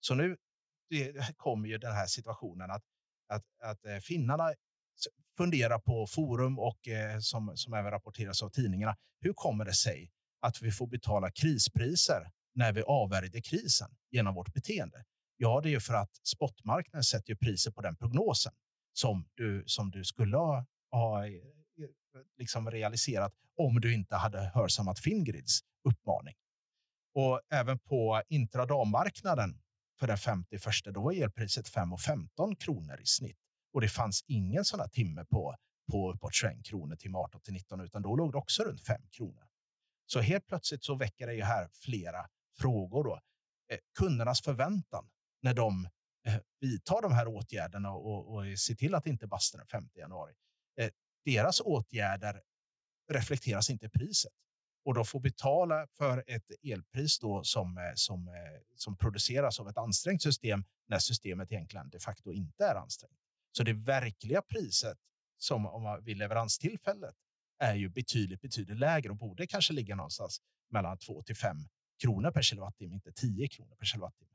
[0.00, 0.36] Så nu
[1.36, 2.82] kommer ju den här situationen att
[3.30, 4.54] att, att eh, finnarna
[5.36, 8.96] funderar på forum och eh, som, som även rapporteras av tidningarna.
[9.20, 14.52] Hur kommer det sig att vi får betala krispriser när vi avvärjde krisen genom vårt
[14.52, 15.04] beteende?
[15.36, 18.52] Ja, det är ju för att spotmarknaden sätter ju priser på den prognosen
[18.92, 21.32] som du, som du skulle ha, ha eh,
[22.38, 26.34] liksom realiserat om du inte hade hörsammat Fingrids uppmaning.
[27.14, 29.60] Och även på intradagmarknaden
[30.00, 33.38] för den 51 då var elpriset 5,15 kronor i snitt.
[33.72, 35.56] Och det fanns ingen sån här timme på,
[35.92, 39.02] på uppåt 21 kronor till 18 till 19, utan då låg det också runt 5
[39.10, 39.46] kronor.
[40.06, 42.26] Så helt plötsligt så väcker det ju här flera
[42.58, 43.04] frågor.
[43.04, 43.20] Då.
[43.72, 45.10] Eh, kundernas förväntan
[45.42, 45.88] när de
[46.26, 50.34] eh, vidtar de här åtgärderna och, och ser till att inte basta den 5 januari.
[50.80, 50.90] Eh,
[51.24, 52.42] deras åtgärder
[53.12, 54.32] reflekteras inte i priset
[54.90, 58.34] och de får betala för ett elpris då som, eh, som, eh,
[58.76, 63.16] som produceras av ett ansträngt system när systemet egentligen de facto inte är ansträngt.
[63.52, 64.98] Så det verkliga priset
[65.38, 67.14] som om man vid leveranstillfället
[67.58, 71.56] är ju betydligt, betydligt lägre och borde kanske ligga någonstans mellan 2 till 5
[72.02, 74.32] kronor per kilowattimme, inte 10 kronor per kilowattimme.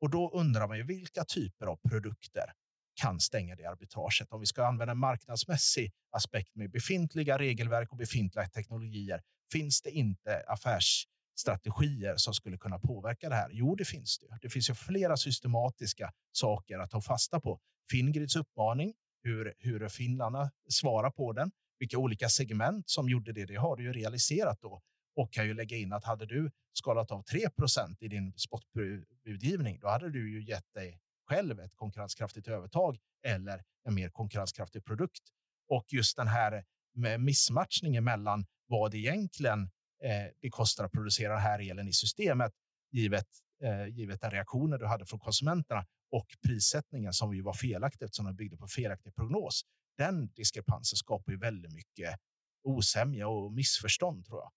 [0.00, 2.52] Och då undrar man ju vilka typer av produkter
[2.94, 4.32] kan stänga det arbitraget.
[4.32, 9.22] Om vi ska använda en marknadsmässig aspekt med befintliga regelverk och befintliga teknologier,
[9.54, 13.50] finns det inte affärsstrategier som skulle kunna påverka det här?
[13.52, 14.38] Jo, det finns det.
[14.42, 17.60] Det finns ju flera systematiska saker att ta fasta på.
[17.90, 23.54] Fingrids uppmaning, hur, hur finnarna svarar på den, vilka olika segment som gjorde det, det
[23.54, 24.82] har du ju realiserat då
[25.16, 29.88] och kan ju lägga in att hade du skalat av 3% i din spotbudgivning, då
[29.88, 35.22] hade du ju gett dig själv ett konkurrenskraftigt övertag eller en mer konkurrenskraftig produkt.
[35.68, 36.64] Och just den här
[36.94, 39.62] med missmatchningen mellan vad det egentligen
[40.04, 42.52] eh, det kostar att producera här elen i systemet
[42.92, 43.28] givet,
[43.62, 48.24] eh, givet den reaktioner du hade från konsumenterna och prissättningen som ju var felaktig eftersom
[48.26, 49.62] den byggde på felaktig prognos.
[49.98, 52.16] Den diskrepansen skapar ju väldigt mycket
[52.64, 54.50] osämja och missförstånd tror jag.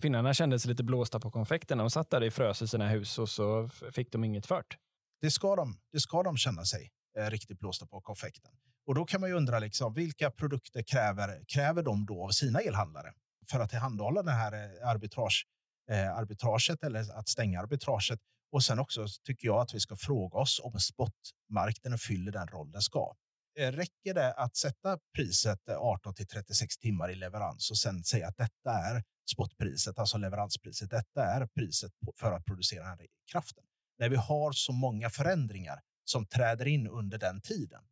[0.00, 1.78] Finnarna kände sig lite blåsta på konfekten.
[1.78, 4.76] De satt där i frös i sina hus och så fick de inget fört.
[5.20, 8.52] Det ska de, det ska de känna sig eh, riktigt blåsta på konfekten.
[8.86, 12.60] Och då kan man ju undra liksom, vilka produkter kräver, kräver de då av sina
[12.60, 13.12] elhandlare
[13.50, 15.46] för att tillhandahålla det här eh, arbitrage,
[15.90, 18.20] eh, arbitraget eller att stänga arbitraget.
[18.52, 22.70] Och sen också tycker jag att vi ska fråga oss om spotmarknaden fyller den roll
[22.70, 23.14] den ska.
[23.58, 28.04] Eh, räcker det att sätta priset eh, 18 till 36 timmar i leverans och sen
[28.04, 30.90] säga att detta är spotpriset, alltså leveranspriset.
[30.90, 33.64] Detta är priset för att producera den här kraften.
[33.98, 37.82] När vi har så många förändringar som träder in under den tiden.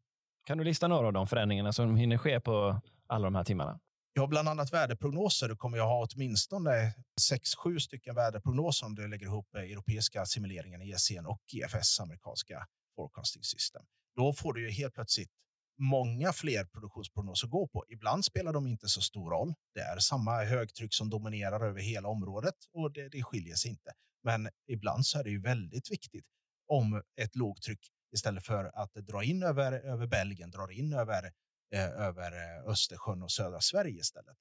[0.47, 3.81] Kan du lista några av de förändringarna som hinner ske på alla de här timmarna?
[4.17, 5.49] Jag har bland annat väderprognoser.
[5.49, 10.27] Du kommer jag ha åtminstone sex, sju stycken väderprognoser om du lägger ihop eh, europeiska
[10.27, 13.83] simuleringen, ESN och GFS, amerikanska forecasting system.
[14.17, 15.31] Då får du ju helt plötsligt
[15.79, 17.85] många fler produktionsprognoser att gå på.
[17.89, 19.55] Ibland spelar de inte så stor roll.
[19.75, 23.93] Det är samma högtryck som dominerar över hela området och det, det skiljer sig inte.
[24.25, 26.27] Men ibland så är det ju väldigt viktigt
[26.69, 27.81] om ett lågtryck
[28.13, 31.33] istället för att dra in över, över Belgien, drar in över,
[31.71, 34.37] Eh, över eh, Östersjön och södra Sverige istället.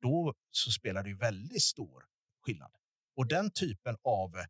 [0.00, 2.04] Då så spelar det ju väldigt stor
[2.40, 2.72] skillnad.
[3.16, 4.44] Och den typen av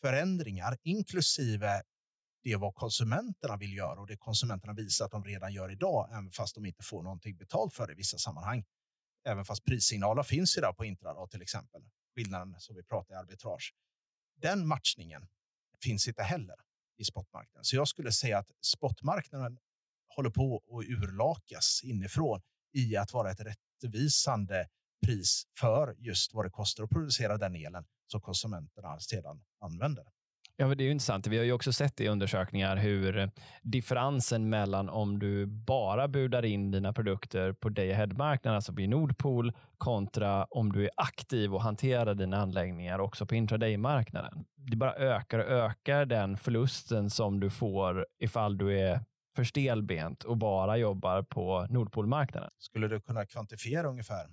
[0.00, 1.82] förändringar, inklusive
[2.42, 6.30] det vad konsumenterna vill göra och det konsumenterna visar att de redan gör idag, även
[6.30, 8.64] fast de inte får någonting betalt för det i vissa sammanhang.
[9.24, 11.82] Även fast prissignaler finns idag på intradag till exempel.
[12.14, 13.74] Skillnaden som vi pratar i arbitrage.
[14.36, 15.28] Den matchningen
[15.82, 16.56] finns inte heller
[16.96, 17.64] i spotmarknaden.
[17.64, 19.58] Så jag skulle säga att spotmarknaden
[20.18, 22.40] håller på att urlakas inifrån
[22.76, 24.66] i att vara ett rättvisande
[25.06, 30.04] pris för just vad det kostar att producera den elen som konsumenterna sedan använder.
[30.56, 31.26] Ja, det är ju intressant.
[31.26, 33.30] Vi har ju också sett i undersökningar hur
[33.62, 39.52] differensen mellan om du bara budar in dina produkter på day ahead-marknaden, alltså på Nordpool,
[39.78, 44.44] kontra om du är aktiv och hanterar dina anläggningar också på intraday-marknaden.
[44.56, 49.00] Det bara ökar och ökar den förlusten som du får ifall du är
[49.38, 52.50] för stelbent och bara jobbar på Nordpolmarknaden.
[52.58, 54.26] Skulle du kunna kvantifiera ungefär?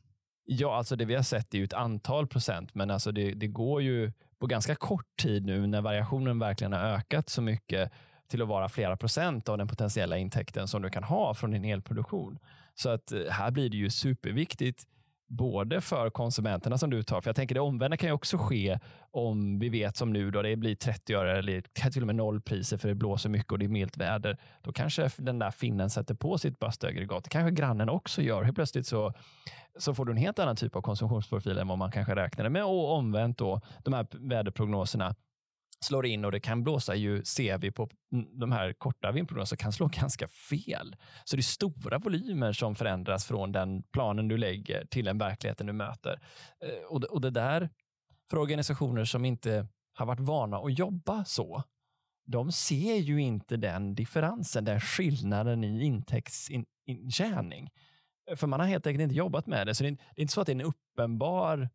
[0.45, 3.47] Ja, alltså det vi har sett är ju ett antal procent, men alltså det, det
[3.47, 7.91] går ju på ganska kort tid nu när variationen verkligen har ökat så mycket
[8.27, 11.65] till att vara flera procent av den potentiella intäkten som du kan ha från din
[11.65, 12.39] elproduktion.
[12.75, 14.83] Så att eh, här blir det ju superviktigt
[15.27, 18.79] både för konsumenterna som du tar, för jag tänker det omvända kan ju också ske
[19.11, 21.61] om vi vet som nu då det blir 30 öre eller
[21.91, 24.37] till och med nollpriser för det blåser mycket och det är milt väder.
[24.61, 27.23] Då kanske den där finnen sätter på sitt bastuaggregat.
[27.23, 28.43] Det kanske grannen också gör.
[28.43, 29.13] Helt plötsligt så,
[29.77, 32.63] så får du en helt annan typ av konsumtionsprofil än vad man kanske räknade med
[32.63, 35.15] och omvänt då de här väderprognoserna
[35.83, 37.89] slår in och det kan blåsa ju, ser vi på
[38.39, 40.95] de här korta vindprognoserna, kan slå ganska fel.
[41.25, 45.67] Så det är stora volymer som förändras från den planen du lägger till den verkligheten
[45.67, 46.19] du möter.
[46.65, 47.69] Eh, och det där,
[48.29, 51.63] för organisationer som inte har varit vana att jobba så,
[52.25, 57.69] de ser ju inte den differensen, den skillnaden i intäktsintjäning.
[58.35, 59.75] För man har helt enkelt inte jobbat med det.
[59.75, 61.69] Så det är inte så att det är en uppenbar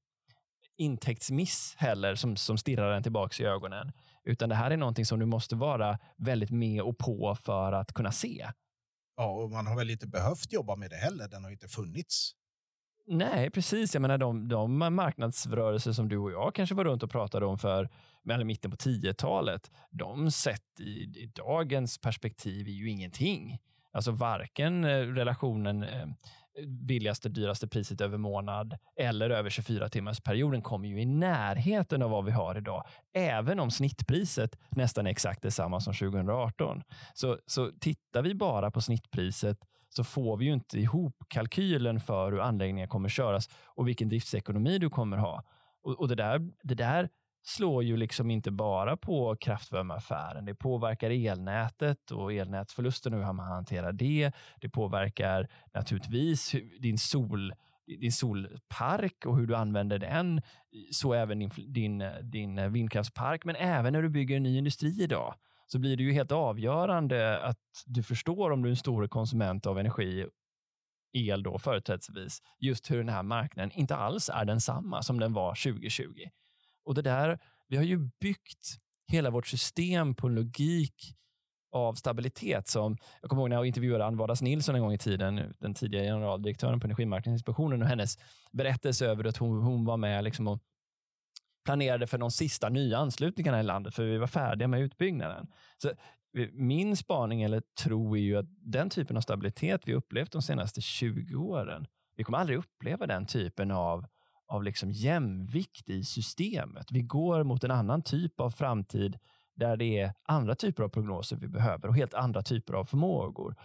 [0.81, 3.93] intäktsmiss heller som, som stirrar en tillbaka i ögonen.
[4.25, 7.93] Utan det här är någonting som du måste vara väldigt med och på för att
[7.93, 8.47] kunna se.
[9.17, 11.29] Ja, och man har väl inte behövt jobba med det heller.
[11.29, 12.33] Den har inte funnits.
[13.07, 13.95] Nej, precis.
[13.95, 17.59] Jag menar de, de marknadsrörelser som du och jag kanske var runt och pratade om
[17.59, 17.89] för
[18.31, 23.59] eller mitten på 10-talet, de sett i, i dagens perspektiv är ju ingenting.
[23.93, 26.07] Alltså varken eh, relationen eh,
[26.67, 32.11] billigaste, dyraste priset över månad eller över 24 timmars perioden kommer ju i närheten av
[32.11, 32.85] vad vi har idag.
[33.15, 36.83] Även om snittpriset nästan är exakt detsamma som 2018.
[37.15, 42.33] Så, så tittar vi bara på snittpriset så får vi ju inte ihop kalkylen för
[42.33, 45.45] hur anläggningen kommer köras och vilken driftsekonomi du kommer ha.
[45.83, 47.09] Och, och det, där, det där
[47.43, 50.45] slår ju liksom inte bara på kraftvärmeaffären.
[50.45, 54.33] Det påverkar elnätet och elnätsförlusten och hur man hanterar det.
[54.61, 57.53] Det påverkar naturligtvis din sol
[58.01, 60.43] din solpark och hur du använder den.
[60.93, 65.35] Så även din, din, din vindkraftspark, men även när du bygger en ny industri idag
[65.67, 69.67] så blir det ju helt avgörande att du förstår om du är en stor konsument
[69.67, 70.27] av energi
[71.13, 75.73] el då företrädesvis, just hur den här marknaden inte alls är densamma som den var
[75.73, 76.05] 2020.
[76.91, 81.15] Och det där, vi har ju byggt hela vårt system på en logik
[81.73, 82.69] av stabilitet.
[82.69, 85.75] Som, jag kommer ihåg när jag intervjuade Ann Vardas Nilsson en gång i tiden, den
[85.75, 88.19] tidigare generaldirektören på Energimarknadsinspektionen och hennes
[88.53, 90.61] berättelse över att hon, hon var med liksom och
[91.65, 95.47] planerade för de sista nya anslutningarna i landet, för vi var färdiga med utbyggnaden.
[95.79, 95.93] Så
[96.53, 100.81] min spaning eller tro är ju att den typen av stabilitet vi upplevt de senaste
[100.81, 104.07] 20 åren, vi kommer aldrig uppleva den typen av
[104.51, 106.87] av liksom jämvikt i systemet.
[106.93, 109.19] Vi går mot en annan typ av framtid
[109.57, 113.57] där det är andra typer av prognoser vi behöver och helt andra typer av förmågor.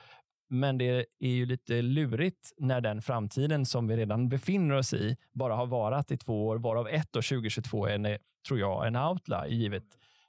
[0.49, 5.17] Men det är ju lite lurigt när den framtiden som vi redan befinner oss i
[5.33, 8.17] bara har varat i två år, varav ett år 2022 är, en,
[8.47, 9.85] tror jag, en outlier givet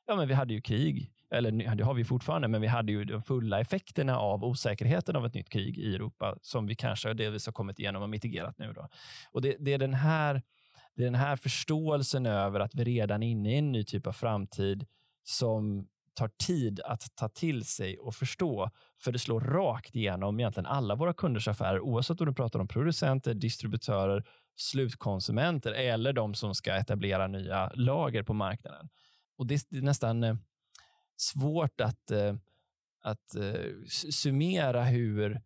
[0.06, 3.04] Ja, men vi hade ju krig eller det har vi fortfarande, men vi hade ju
[3.04, 7.46] de fulla effekterna av osäkerheten av ett nytt krig i Europa som vi kanske delvis
[7.46, 8.72] har kommit igenom och mitigerat nu.
[8.72, 8.88] Då.
[9.32, 10.42] Och det, det är den här
[10.96, 14.06] det är den här förståelsen över att vi redan är inne i en ny typ
[14.06, 14.86] av framtid
[15.24, 18.70] som tar tid att ta till sig och förstå.
[19.00, 22.68] För det slår rakt igenom egentligen alla våra kunders affärer, oavsett om du pratar om
[22.68, 24.24] producenter, distributörer,
[24.56, 28.88] slutkonsumenter eller de som ska etablera nya lager på marknaden.
[29.38, 30.34] Och Det är nästan eh,
[31.16, 32.34] svårt att, eh,
[33.02, 33.72] att eh,
[34.10, 35.40] summera hur,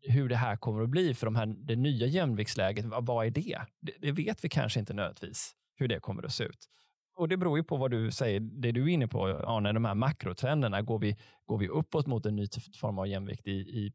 [0.00, 2.84] hur det här kommer att bli för de här, det nya jämviktsläget.
[2.84, 3.60] Vad är det?
[3.80, 3.92] det?
[3.98, 6.68] Det vet vi kanske inte nödvändigtvis hur det kommer att se ut.
[7.14, 9.84] Och Det beror ju på vad du säger, det du är inne på, Arne, de
[9.84, 10.82] här makrotrenderna.
[10.82, 12.46] Går vi, går vi uppåt mot en ny
[12.80, 13.92] form av jämvikt i, i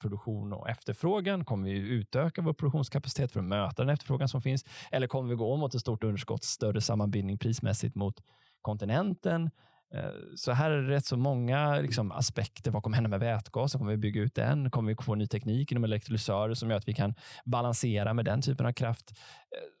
[0.00, 1.44] produktion och efterfrågan?
[1.44, 4.64] Kommer vi utöka vår produktionskapacitet för att möta den efterfrågan som finns?
[4.90, 8.14] Eller kommer vi gå mot ett stort underskott, större sammanbindning prismässigt mot
[8.60, 9.50] kontinenten?
[9.94, 12.70] Eh, så här är det rätt så många liksom, aspekter.
[12.70, 13.78] Vad kommer hända med vätgasen?
[13.78, 14.70] Kommer vi bygga ut den?
[14.70, 18.42] Kommer vi få ny teknik inom elektrolysörer som gör att vi kan balansera med den
[18.42, 19.10] typen av kraft?
[19.10, 19.16] Eh,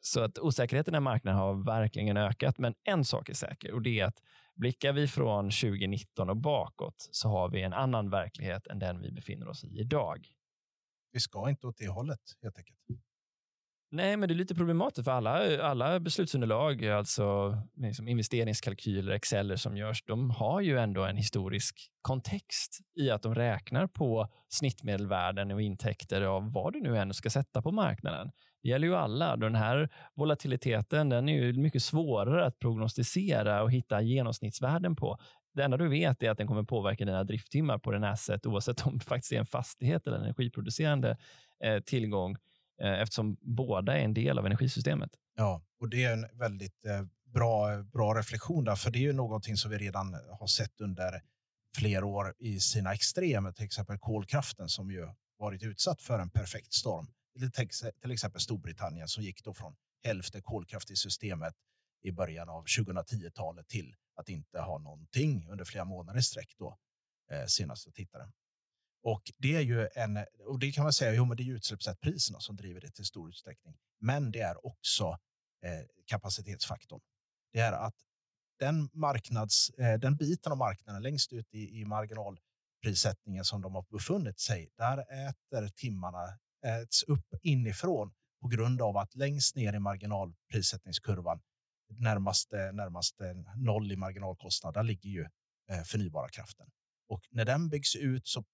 [0.00, 2.58] så att osäkerheten i marknaden har verkligen ökat.
[2.58, 4.22] Men en sak är säker och det är att
[4.54, 9.12] blickar vi från 2019 och bakåt så har vi en annan verklighet än den vi
[9.12, 10.26] befinner oss i idag.
[11.12, 12.78] Vi ska inte åt det hållet helt enkelt.
[13.92, 19.76] Nej, men det är lite problematiskt för alla, alla beslutsunderlag, alltså liksom investeringskalkyler, exceller som
[19.76, 25.62] görs, de har ju ändå en historisk kontext i att de räknar på snittmedelvärden och
[25.62, 28.30] intäkter av vad du nu än ska sätta på marknaden.
[28.62, 29.36] Det gäller ju alla.
[29.36, 35.18] Den här volatiliteten den är ju mycket svårare att prognostisera och hitta genomsnittsvärden på.
[35.54, 38.86] Det enda du vet är att den kommer påverka dina drifttimmar på den asset oavsett
[38.86, 41.16] om det faktiskt är en fastighet eller en energiproducerande
[41.64, 42.36] eh, tillgång
[42.80, 45.10] Eh, eftersom båda är en del av energisystemet.
[45.36, 49.12] Ja, och det är en väldigt eh, bra, bra reflektion där, för det är ju
[49.12, 51.22] någonting som vi redan har sett under
[51.76, 56.72] flera år i sina extremer, till exempel kolkraften som ju varit utsatt för en perfekt
[56.72, 57.06] storm.
[58.02, 61.54] Till exempel Storbritannien som gick då från hälften kolkraft i systemet
[62.02, 66.78] i början av 2010-talet till att inte ha någonting under flera månader i sträck då,
[67.30, 68.32] eh, senast jag tittade.
[69.02, 72.40] Och det är ju en, och det kan man säga, jo, men det är utsläppsrättpriserna
[72.40, 73.76] som driver det till stor utsträckning.
[74.00, 75.18] Men det är också
[75.64, 77.00] eh, kapacitetsfaktorn.
[77.52, 77.94] Det är att
[78.58, 83.84] den, marknads, eh, den biten av marknaden längst ut i, i marginalprissättningen som de har
[83.90, 89.78] befunnit sig, där äter timmarna äts upp inifrån på grund av att längst ner i
[89.78, 91.40] marginalprissättningskurvan,
[91.88, 93.20] närmast, närmast
[93.56, 95.26] noll i marginalkostnad, där ligger ju
[95.70, 96.70] eh, förnybara kraften.
[97.08, 98.44] Och när den byggs ut så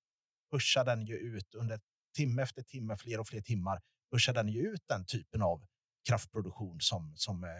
[0.50, 1.80] pushar den ju ut under
[2.16, 3.80] timme efter timme, fler och fler timmar,
[4.12, 5.66] pushar den ju ut den typen av
[6.09, 7.50] kraftproduktion som, som eh,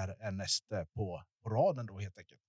[0.00, 2.40] är, är näst eh, på, på raden då helt enkelt.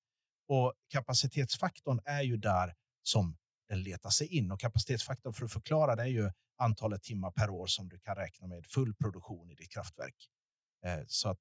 [0.47, 3.37] Och kapacitetsfaktorn är ju där som
[3.69, 7.49] den letar sig in och kapacitetsfaktorn för att förklara det är ju antalet timmar per
[7.49, 10.29] år som du kan räkna med full produktion i ditt kraftverk.
[10.85, 11.39] Eh, så att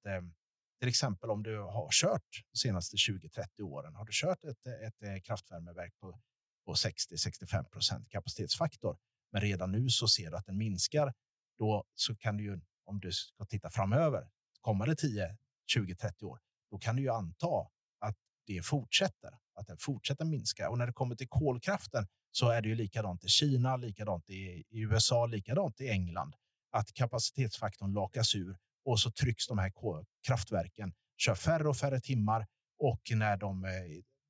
[0.81, 5.25] till exempel om du har kört de senaste 20-30 åren, har du kört ett, ett
[5.25, 6.21] kraftvärmeverk på
[6.65, 8.97] på 60-65 procent kapacitetsfaktor.
[9.33, 11.13] Men redan nu så ser du att den minskar.
[11.59, 14.29] Då så kan du ju, om du ska titta framöver,
[14.61, 16.39] kommande 10, 20, 30 år,
[16.71, 17.69] då kan du ju anta
[18.01, 20.71] att det fortsätter, att den fortsätter minska.
[20.71, 24.65] Och när det kommer till kolkraften så är det ju likadant i Kina, likadant i,
[24.71, 26.35] USA, likadant i England.
[26.71, 29.73] Att kapacitetsfaktorn lakas ur och så trycks de här
[30.27, 32.47] kraftverken, kör färre och färre timmar
[32.79, 33.71] och när de eh,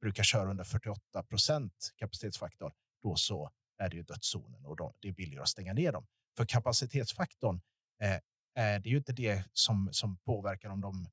[0.04, 5.08] brukar köra under 48 procent kapacitetsfaktor, då så är det ju dödszonen och då, det
[5.08, 6.06] är billigare att stänga ner dem.
[6.36, 7.60] För kapacitetsfaktorn
[8.02, 8.20] eh, eh
[8.56, 11.08] är det ju inte det som, som påverkar om de,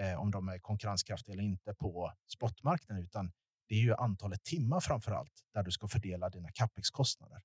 [0.00, 3.32] eh, om de är konkurrenskraftiga eller inte på spotmarknaden, utan
[3.68, 7.42] det är ju antalet timmar framför allt där du ska fördela dina capex-kostnader.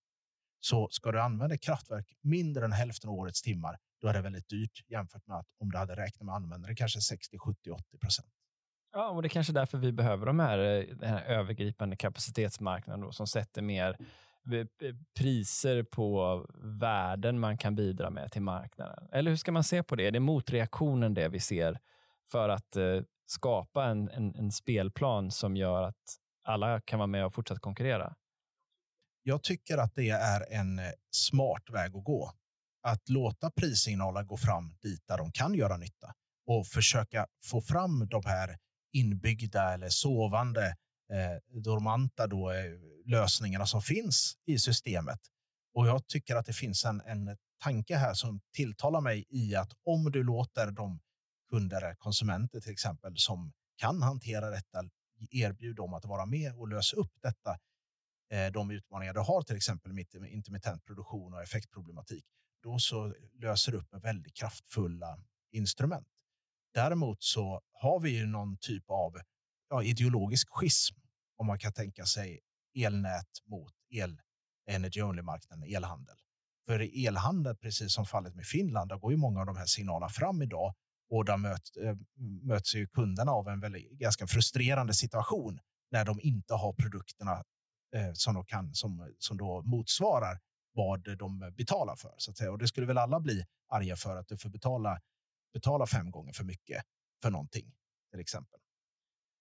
[0.60, 4.50] Så ska du använda kraftverk mindre än hälften av årets timmar, då är det väldigt
[4.50, 8.39] dyrt jämfört med att om du hade räknat med användare kanske 60, 70, 80 procent.
[9.00, 13.02] Ja, och det är kanske därför vi behöver de här, eh, den här övergripande kapacitetsmarknaden
[13.02, 13.98] då, som sätter mer
[14.52, 16.46] eh, priser på
[16.80, 19.08] värden man kan bidra med till marknaden.
[19.12, 20.08] Eller hur ska man se på det?
[20.08, 21.80] Är det motreaktionen det vi ser
[22.32, 27.26] för att eh, skapa en, en, en, spelplan som gör att alla kan vara med
[27.26, 28.16] och fortsätta konkurrera?
[29.24, 32.32] Jag tycker att det är en eh, smart väg att gå.
[32.82, 36.14] Att låta prissignaler gå fram dit där de kan göra nytta
[36.48, 38.58] och försöka få fram de här
[38.94, 40.76] inbyggda eller sovande
[41.12, 42.72] eh, dormanta då, eh,
[43.06, 45.20] lösningarna som finns i systemet.
[45.74, 49.72] Och jag tycker att det finns en, en tanke här som tilltalar mig i att
[49.84, 51.00] om du låter de
[51.50, 54.90] kunder, eh, konsumenter till exempel, som kan hantera detta,
[55.32, 57.60] erbjuda dem att vara med och lösa upp detta,
[58.32, 62.26] eh, de utmaningar du har, till exempel med intermittent produktion och effektproblematik,
[62.64, 65.20] då så löser du upp med väldigt kraftfulla
[65.52, 66.08] instrument.
[66.74, 69.18] Däremot så har vi ju någon typ av
[69.70, 70.96] ja, ideologisk schism
[71.38, 72.40] om man kan tänka sig
[72.76, 74.22] elnät mot el
[74.70, 76.16] energy only-marknaden, elhandel.
[76.66, 79.66] För i elhandel, precis som fallet med Finland, där går ju många av de här
[79.66, 80.74] signalerna fram idag
[81.10, 81.96] och där möt, äh,
[82.42, 85.60] möts ju kunderna av en väldigt, ganska frustrerande situation
[85.92, 87.44] när de inte har produkterna
[87.96, 90.40] eh, som, de kan, som, som då motsvarar
[90.74, 92.14] vad de betalar för.
[92.18, 92.52] Så att säga.
[92.52, 95.00] Och det skulle väl alla bli arga för, att du får betala,
[95.54, 96.84] betala fem gånger för mycket
[97.22, 97.72] för någonting,
[98.12, 98.60] till exempel.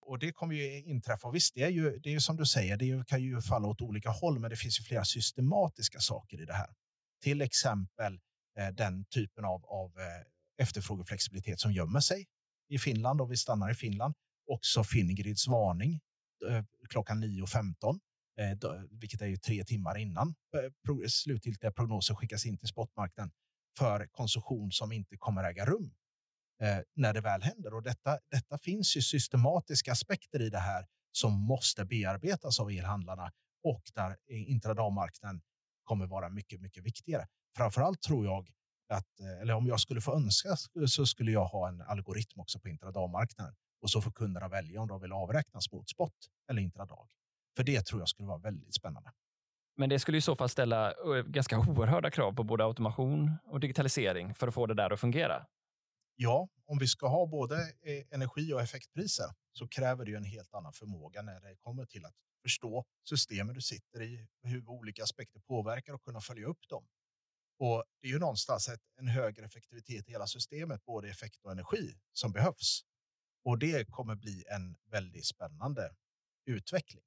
[0.00, 1.28] Och det kommer ju inträffa.
[1.28, 3.68] Och visst, det är ju, det är ju som du säger, det kan ju falla
[3.68, 6.74] åt olika håll, men det finns ju flera systematiska saker i det här.
[7.22, 8.20] Till exempel
[8.58, 12.26] eh, den typen av, av eh, efterfrågeflexibilitet som gömmer sig
[12.68, 14.14] i Finland och vi stannar i Finland.
[14.46, 16.00] Också Fingrids varning
[16.48, 18.00] eh, klockan 9.15
[18.38, 23.30] eh, vilket är ju tre timmar innan eh, slutgiltiga prognoser skickas in till spotmarknaden
[23.78, 25.94] för konsumtion som inte kommer äga rum
[26.62, 27.74] eh, när det väl händer.
[27.74, 33.32] Och detta, detta finns ju systematiska aspekter i det här som måste bearbetas av elhandlarna
[33.64, 35.40] och där intradagmarknaden
[35.84, 37.26] kommer vara mycket, mycket viktigare.
[37.56, 38.48] Framför allt tror jag
[38.88, 40.56] att, eh, eller om jag skulle få önska
[40.86, 44.88] så skulle jag ha en algoritm också på intradagmarknaden och så får kunderna välja om
[44.88, 46.14] de vill avräknas mot spot
[46.50, 47.08] eller intradag.
[47.56, 49.10] För det tror jag skulle vara väldigt spännande.
[49.78, 53.60] Men det skulle i så fall ställa eh, ganska oerhörda krav på både automation och
[53.60, 55.46] digitalisering för att få det där att fungera.
[56.16, 60.24] Ja, om vi ska ha både eh, energi och effektpriser så kräver det ju en
[60.24, 65.02] helt annan förmåga när det kommer till att förstå systemen du sitter i, hur olika
[65.02, 66.86] aspekter påverkar och kunna följa upp dem.
[67.58, 71.52] Och Det är ju någonstans ett, en högre effektivitet i hela systemet, både effekt och
[71.52, 72.80] energi, som behövs.
[73.44, 75.90] Och det kommer bli en väldigt spännande
[76.46, 77.04] utveckling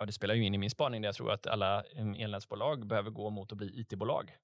[0.00, 2.86] ja, det spelar ju in i min spaning där jag tror att alla mm, elnätsbolag
[2.86, 4.36] behöver gå mot att bli it-bolag.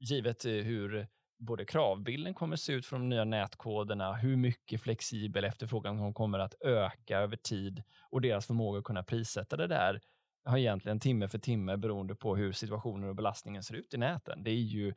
[0.00, 1.08] Givet eh, hur
[1.38, 6.54] både kravbilden kommer se ut från de nya nätkoderna, hur mycket flexibel efterfrågan kommer att
[6.60, 10.00] öka över tid och deras förmåga att kunna prissätta det där
[10.44, 14.42] har egentligen timme för timme beroende på hur situationen och belastningen ser ut i näten.
[14.44, 14.94] Det, är ju,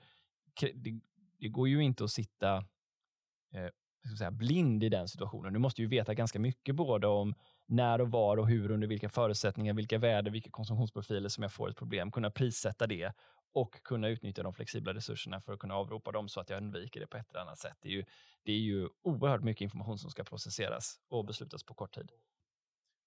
[0.73, 0.99] det,
[1.39, 2.57] det går ju inte att sitta
[3.53, 3.69] eh,
[4.07, 5.53] ska säga, blind i den situationen.
[5.53, 7.35] Du måste ju veta ganska mycket både om
[7.71, 11.69] när och var och hur, under vilka förutsättningar, vilka väder, vilka konsumtionsprofiler som jag får
[11.69, 13.13] ett problem, kunna prissätta det
[13.53, 16.99] och kunna utnyttja de flexibla resurserna för att kunna avropa dem så att jag undviker
[16.99, 17.77] det på ett eller annat sätt.
[17.81, 18.05] Det är ju,
[18.45, 22.11] det är ju oerhört mycket information som ska processeras och beslutas på kort tid.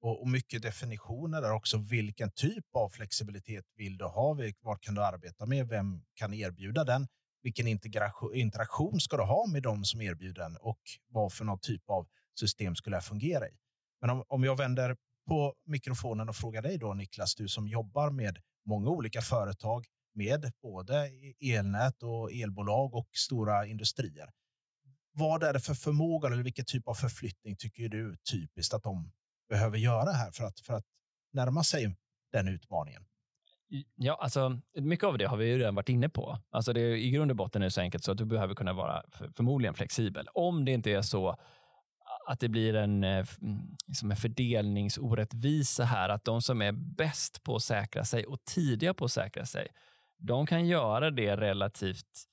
[0.00, 1.78] Och, och mycket definitioner där också.
[1.78, 4.38] Vilken typ av flexibilitet vill du ha?
[4.60, 5.68] Vad kan du arbeta med?
[5.68, 7.06] Vem kan erbjuda den?
[7.42, 7.66] Vilken
[8.34, 12.06] interaktion ska du ha med dem som erbjuder den och vad för någon typ av
[12.34, 13.52] system skulle jag fungera i?
[14.05, 14.96] Men om, om jag vänder
[15.28, 20.52] på mikrofonen och frågar dig då Niklas, du som jobbar med många olika företag med
[20.62, 24.30] både elnät och elbolag och stora industrier.
[25.12, 29.12] Vad är det för förmåga eller vilken typ av förflyttning tycker du typiskt att de
[29.48, 30.84] behöver göra här för att, för att
[31.32, 31.96] närma sig
[32.32, 33.05] den utmaningen?
[33.94, 36.38] Ja, alltså, mycket av det har vi ju redan varit inne på.
[36.50, 38.72] Alltså det, I grund och botten är det så enkelt så att du behöver kunna
[38.72, 40.28] vara för, förmodligen flexibel.
[40.34, 41.36] Om det inte är så
[42.26, 46.08] att det blir en, eh, mm, liksom en fördelningsorättvisa här.
[46.08, 49.68] Att de som är bäst på att säkra sig och tidiga på att säkra sig,
[50.18, 52.26] de kan göra det relativt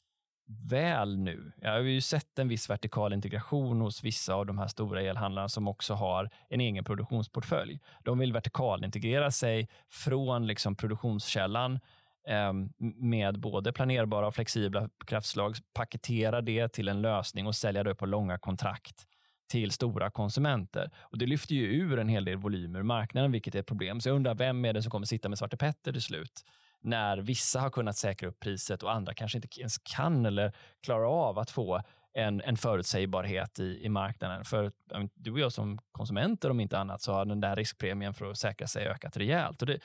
[0.69, 1.51] väl nu.
[1.61, 5.49] Jag har ju sett en viss vertikal integration hos vissa av de här stora elhandlarna
[5.49, 7.79] som också har en egen produktionsportfölj.
[8.03, 11.79] De vill vertikalintegrera sig från liksom produktionskällan
[12.27, 12.53] eh,
[12.95, 18.05] med både planerbara och flexibla kraftslag, paketera det till en lösning och sälja det på
[18.05, 19.07] långa kontrakt
[19.51, 20.91] till stora konsumenter.
[20.99, 24.01] Och Det lyfter ju ur en hel del volymer ur marknaden, vilket är ett problem.
[24.01, 26.45] Så jag undrar, vem är det som kommer sitta med Svarte Petter till slut?
[26.81, 31.27] När vissa har kunnat säkra upp priset och andra kanske inte ens kan eller klarar
[31.27, 31.81] av att få
[32.13, 34.45] en, en förutsägbarhet i, i marknaden.
[34.45, 34.71] För
[35.13, 38.37] du och jag som konsumenter, om inte annat, så har den där riskpremien för att
[38.37, 39.61] säkra sig ökat rejält.
[39.61, 39.79] Och det,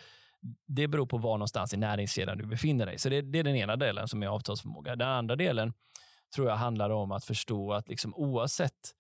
[0.67, 2.99] det beror på var någonstans i näringskedjan du befinner dig.
[2.99, 4.97] Så det, det, är den ena delen som är avtalsförmåga.
[4.97, 5.73] Den andra delen
[6.35, 8.93] tror jag handlar om att förstå att liksom oavsett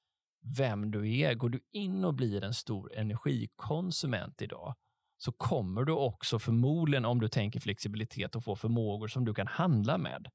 [0.58, 1.34] vem du är.
[1.34, 4.74] Går du in och blir en stor energikonsument idag
[5.18, 9.46] så kommer du också förmodligen, om du tänker flexibilitet, att få förmågor som du kan
[9.46, 10.28] handla med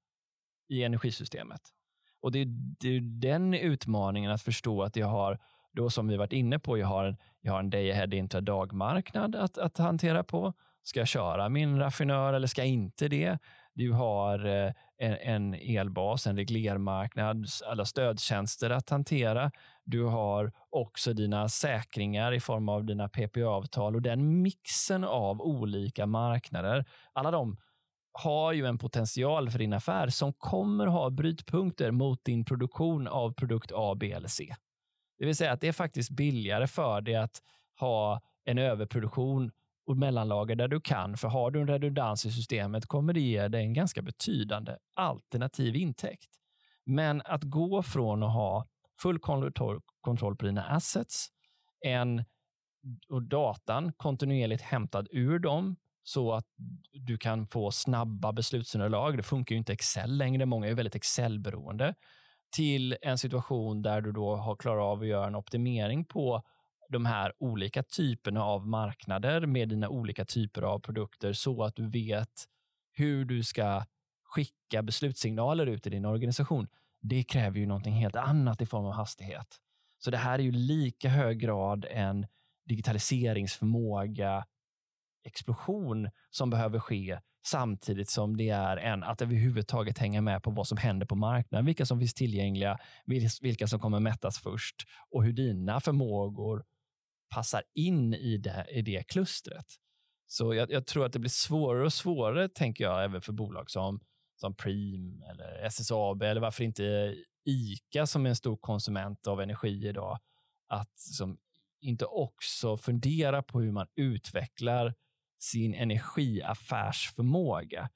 [0.70, 1.62] i energisystemet.
[2.22, 2.46] Och det är,
[2.80, 5.40] det är den utmaningen att förstå att jag har,
[5.72, 9.58] då som vi varit inne på, jag har, jag har en day ahead intradagmarknad att,
[9.58, 10.54] att hantera på.
[10.84, 13.38] Ska jag köra min raffinör eller ska jag inte det?
[13.74, 19.52] Du har eh, en, en elbas, en reglermarknad, alla stödtjänster att hantera.
[19.84, 26.06] Du har också dina säkringar i form av dina PPA-avtal och den mixen av olika
[26.06, 26.86] marknader.
[27.14, 27.58] Alla de
[28.14, 33.34] har ju en potential för din affär som kommer ha brytpunkter mot din produktion av
[33.34, 34.56] produkt A, B eller C.
[35.20, 37.42] Det vill säga att det är faktiskt billigare för dig att
[37.80, 39.52] ha en överproduktion
[39.86, 41.18] och mellanlager där du kan.
[41.18, 45.76] För har du en redundans i systemet kommer det ge dig en ganska betydande alternativ
[45.76, 46.30] intäkt.
[46.86, 48.68] Men att gå från att ha
[49.02, 49.20] full
[50.02, 51.28] kontroll på dina assets,
[51.86, 52.24] en,
[53.10, 56.46] och datan kontinuerligt hämtad ur dem så att
[56.92, 59.18] du kan få snabba beslutsunderlag.
[59.18, 60.46] Det funkar ju inte Excel längre.
[60.46, 61.96] Många är väldigt Excel-beroende.
[62.56, 66.44] Till en situation där du då har klarat av att göra en optimering på
[66.92, 71.88] de här olika typerna av marknader med dina olika typer av produkter så att du
[71.88, 72.48] vet
[72.94, 73.86] hur du ska
[74.24, 76.68] skicka beslutssignaler ut i din organisation.
[77.02, 79.58] Det kräver ju någonting helt annat i form av hastighet.
[80.00, 82.28] Så det här är ju lika hög grad en
[82.66, 84.46] digitaliseringsförmåga
[85.24, 90.68] explosion som behöver ske samtidigt som det är en att överhuvudtaget hänga med på vad
[90.68, 92.78] som händer på marknaden, vilka som finns tillgängliga,
[93.42, 94.76] vilka som kommer mättas först
[95.12, 96.64] och hur dina förmågor
[97.32, 99.66] passar in i det, i det klustret.
[100.28, 103.72] Så jag, jag, tror att det blir svårare och svårare, tänker jag, även för bolag
[103.72, 104.00] som,
[104.36, 107.16] som Preem eller SSAB eller varför inte
[107.46, 110.20] ICA som är en stor konsument av energi idag,
[110.68, 111.38] att som
[111.82, 114.94] inte också fundera på hur man utvecklar
[115.40, 117.90] sin energiaffärsförmåga.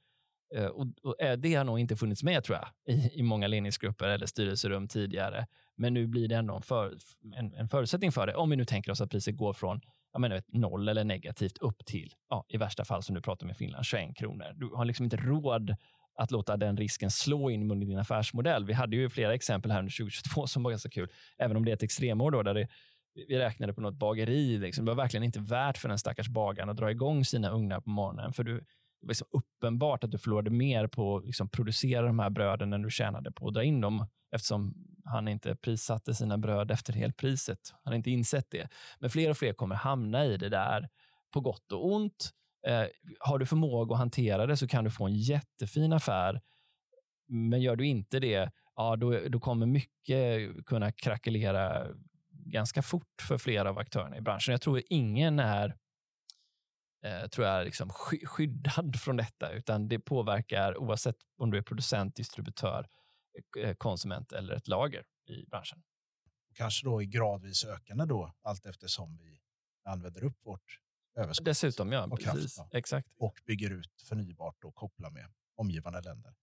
[0.56, 3.48] Eh, och, och eh, det har nog inte funnits med tror jag i, i många
[3.48, 5.48] ledningsgrupper eller styrelserum tidigare.
[5.78, 6.98] Men nu blir det ändå en, för,
[7.36, 8.36] en, en förutsättning för det.
[8.36, 9.82] Om vi nu tänker oss att priset går från
[10.16, 13.58] jag menar, noll eller negativt upp till, ja, i värsta fall som du pratar med
[13.58, 14.54] Finland, 21 kronor.
[14.56, 15.76] Du har liksom inte råd
[16.18, 18.66] att låta den risken slå in under din affärsmodell.
[18.66, 21.72] Vi hade ju flera exempel här under 2022 som var ganska kul, även om det
[21.72, 22.68] är ett extremår då, där det
[23.28, 24.58] vi räknade på något bageri.
[24.58, 24.86] Liksom.
[24.86, 27.90] Det var verkligen inte värt för den stackars bagaren att dra igång sina ugnar på
[27.90, 28.34] morgonen.
[28.34, 28.66] För du,
[29.08, 32.90] liksom uppenbart att du förlorade mer på att liksom producera de här bröden än du
[32.90, 34.74] tjänade på att dra in dem eftersom
[35.06, 37.60] han inte prissatte sina bröd efter helpriset.
[37.84, 38.70] Han har inte insett det.
[39.00, 40.90] Men fler och fler kommer hamna i det där
[41.34, 42.32] på gott och ont.
[42.68, 42.86] Eh,
[43.20, 46.42] har du förmåga att hantera det så kan du få en jättefin affär.
[47.28, 51.88] Men gör du inte det, ja, då, då kommer mycket kunna krackelera
[52.46, 54.52] ganska fort för flera av aktörerna i branschen.
[54.52, 55.76] Jag tror ingen är
[57.06, 57.90] eh, tror jag, liksom
[58.26, 62.88] skyddad från detta, utan det påverkar oavsett om du är producent, distributör,
[63.60, 65.84] eh, konsument eller ett lager i branschen.
[66.54, 69.40] Kanske då i gradvis ökande då, allt eftersom vi
[69.86, 70.80] använder upp vårt
[71.18, 71.46] överskott.
[71.46, 72.04] Dessutom, ja.
[72.04, 72.56] Och precis.
[72.56, 73.08] Kraft, Exakt.
[73.18, 75.26] Och bygger ut förnybart och kopplar med
[75.56, 76.36] omgivande länder.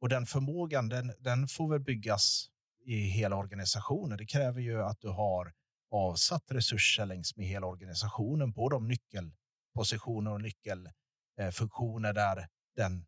[0.00, 2.50] Och den förmågan, den, den får väl byggas
[2.84, 4.18] i hela organisationen.
[4.18, 5.52] Det kräver ju att du har
[5.90, 8.86] avsatt resurser längs med hela organisationen på de
[9.70, 13.06] nyckelpositioner och nyckelfunktioner eh, där den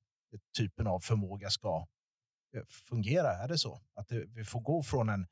[0.56, 1.86] typen av förmåga ska
[2.56, 3.32] eh, fungera.
[3.32, 3.80] Är det så?
[3.94, 5.26] Att vi får gå från en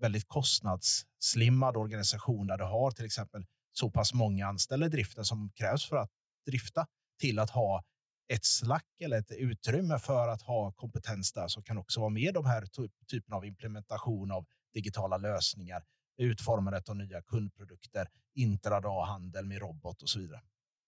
[0.00, 5.50] väldigt kostnadsslimmad organisation där du har till exempel så pass många anställda i driften som
[5.54, 6.10] krävs för att
[6.46, 6.86] drifta
[7.20, 7.84] till att ha
[8.28, 12.34] ett slack eller ett utrymme för att ha kompetens där som kan också vara med
[12.34, 15.84] de här typ, typen av implementation av digitala lösningar,
[16.16, 20.40] utformandet av nya kundprodukter, intradaghandel med robot och så vidare.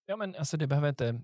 [0.06, 1.22] Ja, men alltså det behöver inte,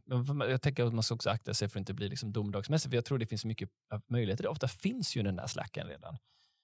[0.49, 2.97] jag tänker att man ska också akta sig för att inte bli liksom domedagsmässig, för
[2.97, 3.69] jag tror det finns mycket
[4.07, 4.47] möjligheter.
[4.47, 6.19] Ofta finns ju den där slacken redan.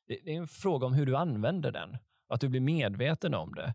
[0.06, 3.74] Det är en fråga om hur du använder den, att du blir medveten om det.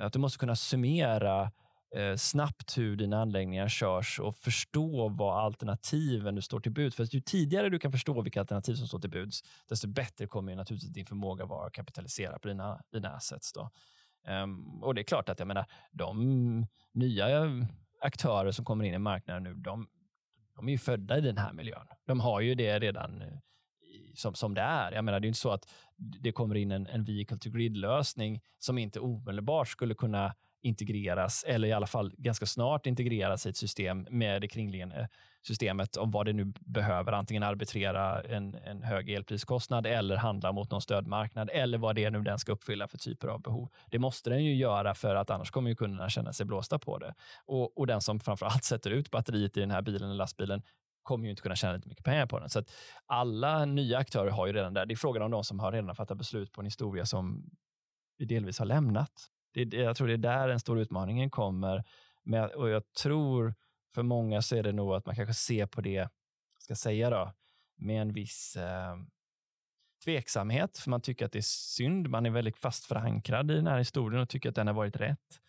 [0.00, 1.52] Att du måste kunna summera
[1.96, 6.96] Eh, snabbt hur dina anläggningar körs och förstå vad alternativen du står till buds.
[6.96, 10.52] För ju tidigare du kan förstå vilka alternativ som står till buds, desto bättre kommer
[10.52, 13.52] ju naturligtvis din förmåga vara att kapitalisera på dina, dina assets.
[13.52, 13.70] Då.
[14.28, 17.26] Um, och det är klart att jag menar, de nya
[18.00, 19.88] aktörer som kommer in i marknaden nu, de,
[20.56, 21.86] de är ju födda i den här miljön.
[22.06, 23.28] De har ju det redan eh,
[24.14, 24.92] som, som det är.
[24.92, 28.40] Jag menar, det är inte så att det kommer in en, en vehicle to grid-lösning
[28.58, 30.34] som inte omedelbart skulle kunna
[30.66, 35.08] integreras, eller i alla fall ganska snart integreras i ett system med det kringliggande
[35.46, 37.12] systemet om vad det nu behöver.
[37.12, 42.10] Antingen arbitrera en, en hög elpriskostnad eller handla mot någon stödmarknad eller vad det är
[42.10, 43.68] nu den ska uppfylla för typer av behov.
[43.90, 46.98] Det måste den ju göra för att annars kommer ju kunderna känna sig blåsta på
[46.98, 47.14] det.
[47.46, 50.62] Och, och den som framför allt sätter ut batteriet i den här bilen eller lastbilen
[51.02, 52.50] kommer ju inte kunna tjäna lite mycket pengar på den.
[52.50, 52.70] Så att
[53.06, 54.86] alla nya aktörer har ju redan där.
[54.86, 57.50] Det är frågan om de som har redan fattat beslut på en historia som
[58.18, 59.30] vi delvis har lämnat.
[59.64, 61.84] Det, jag tror det är där den stora utmaningen kommer.
[62.24, 63.54] Med, och jag tror
[63.94, 66.08] för många så är det nog att man kanske ser på det,
[66.58, 67.32] ska säga då,
[67.76, 68.96] med en viss eh,
[70.04, 70.78] tveksamhet.
[70.78, 71.42] För man tycker att det är
[71.76, 72.08] synd.
[72.08, 74.96] Man är väldigt fast förankrad i den här historien och tycker att den har varit
[74.96, 75.40] rätt.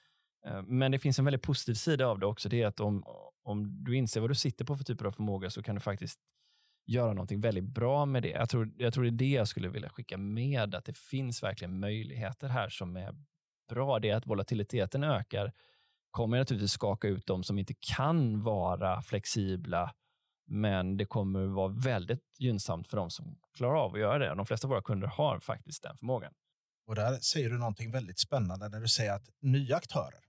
[0.45, 2.49] Eh, men det finns en väldigt positiv sida av det också.
[2.49, 3.03] Det är att om,
[3.43, 6.19] om du inser vad du sitter på för typer av förmåga så kan du faktiskt
[6.85, 8.29] göra någonting väldigt bra med det.
[8.29, 11.43] Jag tror, jag tror det är det jag skulle vilja skicka med, att det finns
[11.43, 13.15] verkligen möjligheter här som är
[13.67, 13.99] bra.
[13.99, 15.53] Det är att volatiliteten ökar
[16.11, 19.93] kommer naturligtvis skaka ut de som inte kan vara flexibla,
[20.47, 24.35] men det kommer vara väldigt gynnsamt för de som klarar av att göra det.
[24.35, 26.33] De flesta av våra kunder har faktiskt den förmågan.
[26.87, 30.19] Och där säger du någonting väldigt spännande när du säger att nya aktörer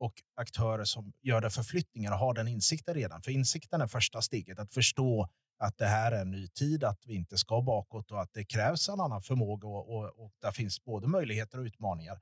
[0.00, 3.22] och aktörer som gör den förflyttningen har den insikten redan.
[3.22, 5.28] För insikten är första steget, att förstå
[5.58, 8.44] att det här är en ny tid, att vi inte ska bakåt och att det
[8.44, 12.20] krävs en annan förmåga och, och, och där finns både möjligheter och utmaningar.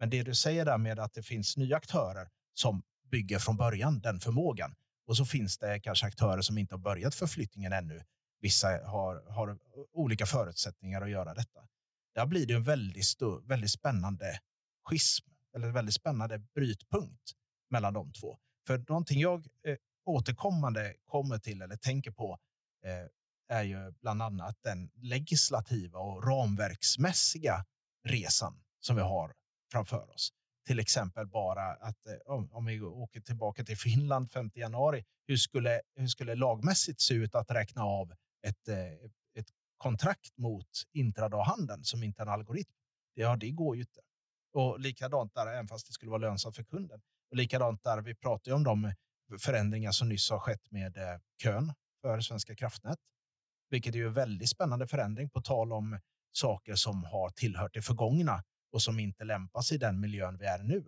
[0.00, 4.00] Men det du säger där med att det finns nya aktörer som bygger från början
[4.00, 4.74] den förmågan
[5.06, 8.04] och så finns det kanske aktörer som inte har börjat förflyttningen ännu.
[8.40, 9.58] Vissa har, har
[9.92, 11.60] olika förutsättningar att göra detta.
[12.14, 14.40] Där blir det en väldigt, stor, väldigt spännande
[14.84, 17.32] schism eller väldigt spännande brytpunkt
[17.70, 18.38] mellan de två.
[18.66, 22.38] För någonting jag eh, återkommande kommer till eller tänker på
[22.84, 27.64] eh, är ju bland annat den legislativa och ramverksmässiga
[28.04, 29.34] resan som vi har
[29.72, 30.32] framför oss.
[30.66, 35.80] Till exempel bara att eh, om, vi åker tillbaka till Finland 5 januari, hur skulle,
[35.94, 38.12] hur skulle lagmässigt se ut att räkna av
[38.46, 38.92] ett, eh,
[39.38, 42.72] ett kontrakt mot intradaghandeln som inte är en algoritm?
[43.14, 44.00] Ja, det går ju inte.
[44.52, 47.00] Och likadant där, även fast det skulle vara lönsamt för kunden.
[47.30, 48.92] Och likadant där, vi pratar ju om de
[49.38, 52.98] förändringar som nyss har skett med eh, kön för Svenska kraftnät,
[53.70, 56.00] vilket är ju en väldigt spännande förändring på tal om
[56.32, 60.46] saker som har tillhört det förgångna och som inte lämpar sig i den miljön vi
[60.46, 60.84] är nu.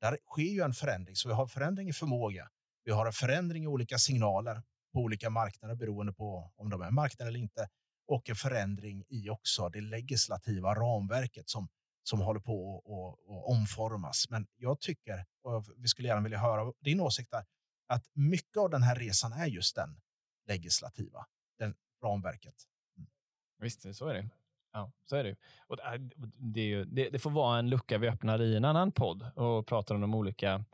[0.00, 2.48] Där sker ju en förändring, så vi har förändring i förmåga.
[2.84, 4.62] Vi har en förändring i olika signaler
[4.92, 7.68] på olika marknader beroende på om de är marknader eller inte
[8.06, 11.68] och en förändring i också det legislativa ramverket som
[12.08, 14.26] som håller på att omformas.
[14.30, 17.44] Men jag tycker, och vi skulle gärna vilja höra din åsikt där,
[17.86, 20.00] att mycket av den här resan är just den
[20.46, 21.26] legislativa,
[21.58, 22.54] den ramverket.
[22.96, 23.10] Mm.
[23.58, 24.28] Visst, så är det.
[24.76, 25.36] Ja, så är det.
[25.66, 26.00] Och äh,
[26.38, 29.26] det, är ju, det, det, får vara en lucka vi öppnar i en annan podd
[29.34, 30.64] och pratar om de olika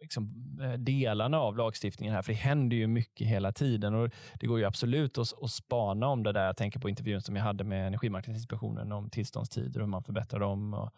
[0.00, 0.30] liksom,
[0.62, 4.58] eh, delarna av lagstiftningen här, för det händer ju mycket hela tiden och det går
[4.58, 6.46] ju absolut att, att spana om det där.
[6.46, 10.40] Jag tänker på intervjun som jag hade med Energimarknadsinspektionen om tillståndstider och hur man förbättrar
[10.40, 10.74] dem.
[10.74, 10.90] Och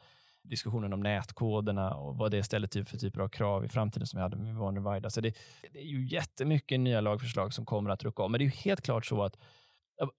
[0.42, 4.18] diskussionen om nätkoderna och vad det ställer typ för typer av krav i framtiden som
[4.18, 5.10] vi hade med Yvonne Ruwaida.
[5.10, 5.36] Så det,
[5.72, 8.32] det är ju jättemycket nya lagförslag som kommer att rucka om.
[8.32, 9.38] Men det är ju helt klart så att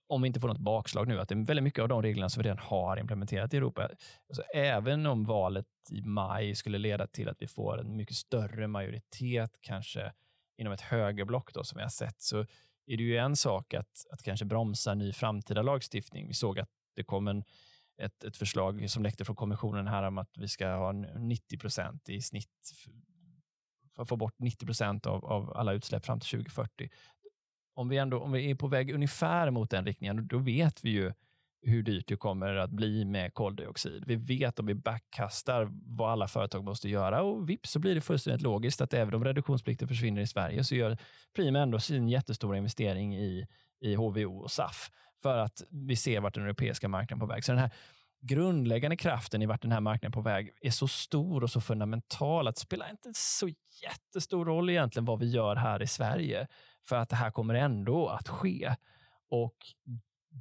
[0.07, 2.29] om vi inte får något bakslag nu, att det är väldigt mycket av de reglerna
[2.29, 3.89] som vi redan har implementerat i Europa.
[4.29, 8.67] Alltså, även om valet i maj skulle leda till att vi får en mycket större
[8.67, 10.11] majoritet, kanske
[10.57, 12.39] inom ett högerblock då, som vi har sett, så
[12.85, 16.27] är det ju en sak att, att kanske bromsa ny framtida lagstiftning.
[16.27, 17.43] Vi såg att det kom en,
[17.97, 22.09] ett, ett förslag som läckte från kommissionen här om att vi ska ha 90 procent
[22.09, 22.73] i snitt
[23.95, 26.89] för att få bort 90 procent av, av alla utsläpp fram till 2040
[27.75, 30.89] om vi, ändå, om vi är på väg ungefär mot den riktningen, då vet vi
[30.89, 31.13] ju
[31.65, 34.03] hur dyrt det kommer att bli med koldioxid.
[34.07, 38.01] Vi vet om vi backkastar vad alla företag måste göra och vips så blir det
[38.01, 40.97] fullständigt logiskt att även om reduktionsplikten försvinner i Sverige så gör
[41.35, 43.47] Prima ändå sin jättestora investering i,
[43.81, 44.89] i HVO och SAF
[45.21, 47.43] för att vi ser vart den europeiska marknaden är på väg.
[47.43, 47.71] Så den här
[48.21, 51.61] grundläggande kraften i vart den här marknaden är på väg är så stor och så
[51.61, 53.49] fundamental att det spelar inte så
[53.83, 56.47] jättestor roll egentligen vad vi gör här i Sverige.
[56.83, 58.75] För att det här kommer ändå att ske.
[59.29, 59.57] Och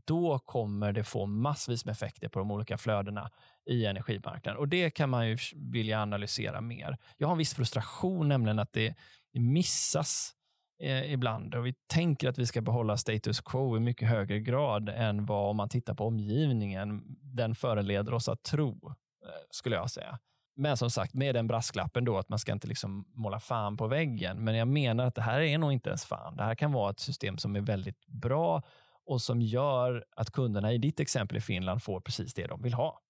[0.04, 3.30] då kommer det få massvis med effekter på de olika flödena
[3.66, 4.60] i energimarknaden.
[4.60, 6.98] Och det kan man ju vilja analysera mer.
[7.16, 8.94] Jag har en viss frustration, nämligen att det
[9.32, 10.34] missas
[10.82, 11.54] eh, ibland.
[11.54, 15.50] Och vi tänker att vi ska behålla status quo i mycket högre grad än vad,
[15.50, 18.88] om man tittar på omgivningen, den föreleder oss att tro,
[19.24, 20.18] eh, skulle jag säga.
[20.54, 23.86] Men som sagt, med den brasklappen då att man ska inte liksom måla fan på
[23.86, 24.44] väggen.
[24.44, 26.36] Men jag menar att det här är nog inte ens fan.
[26.36, 28.62] Det här kan vara ett system som är väldigt bra
[29.04, 32.74] och som gör att kunderna i ditt exempel i Finland får precis det de vill
[32.74, 33.00] ha.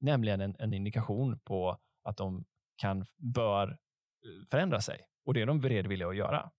[0.00, 2.44] Nämligen en, en indikation på att de
[2.76, 5.00] kan, bör eh, förändra sig.
[5.24, 6.50] Och det är de beredvilliga att göra.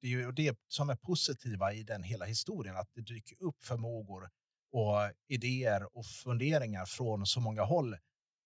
[0.00, 3.62] Det är ju det som är positiva i den hela historien, att det dyker upp
[3.62, 4.30] förmågor
[4.72, 7.96] och idéer och funderingar från så många håll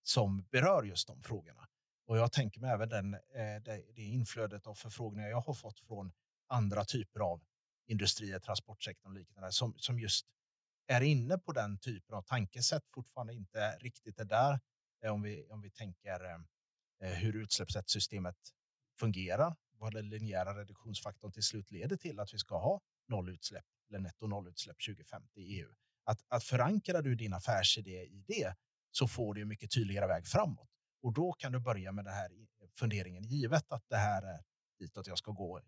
[0.09, 1.69] som berör just de frågorna.
[2.07, 5.81] Och jag tänker mig även den, eh, det, det inflödet av förfrågningar jag har fått
[5.81, 6.13] från
[6.49, 7.43] andra typer av
[7.87, 10.27] industrier, transportsektorn och liknande som, som just
[10.87, 14.61] är inne på den typen av tankesätt, fortfarande inte riktigt är där.
[15.05, 16.25] Eh, om vi, om vi tänker
[17.01, 18.37] eh, hur utsläppsrättssystemet
[18.99, 23.99] fungerar, vad den linjära reduktionsfaktorn till slut leder till att vi ska ha nollutsläpp eller
[23.99, 25.69] netto nollutsläpp 2050 i EU.
[26.05, 28.55] Att, att förankra du din affärsidé i det
[28.99, 30.69] så får du en mycket tydligare väg framåt.
[31.03, 32.31] Och då kan du börja med den här
[32.79, 34.41] funderingen, givet att det här är
[34.79, 35.61] ditåt jag ska gå,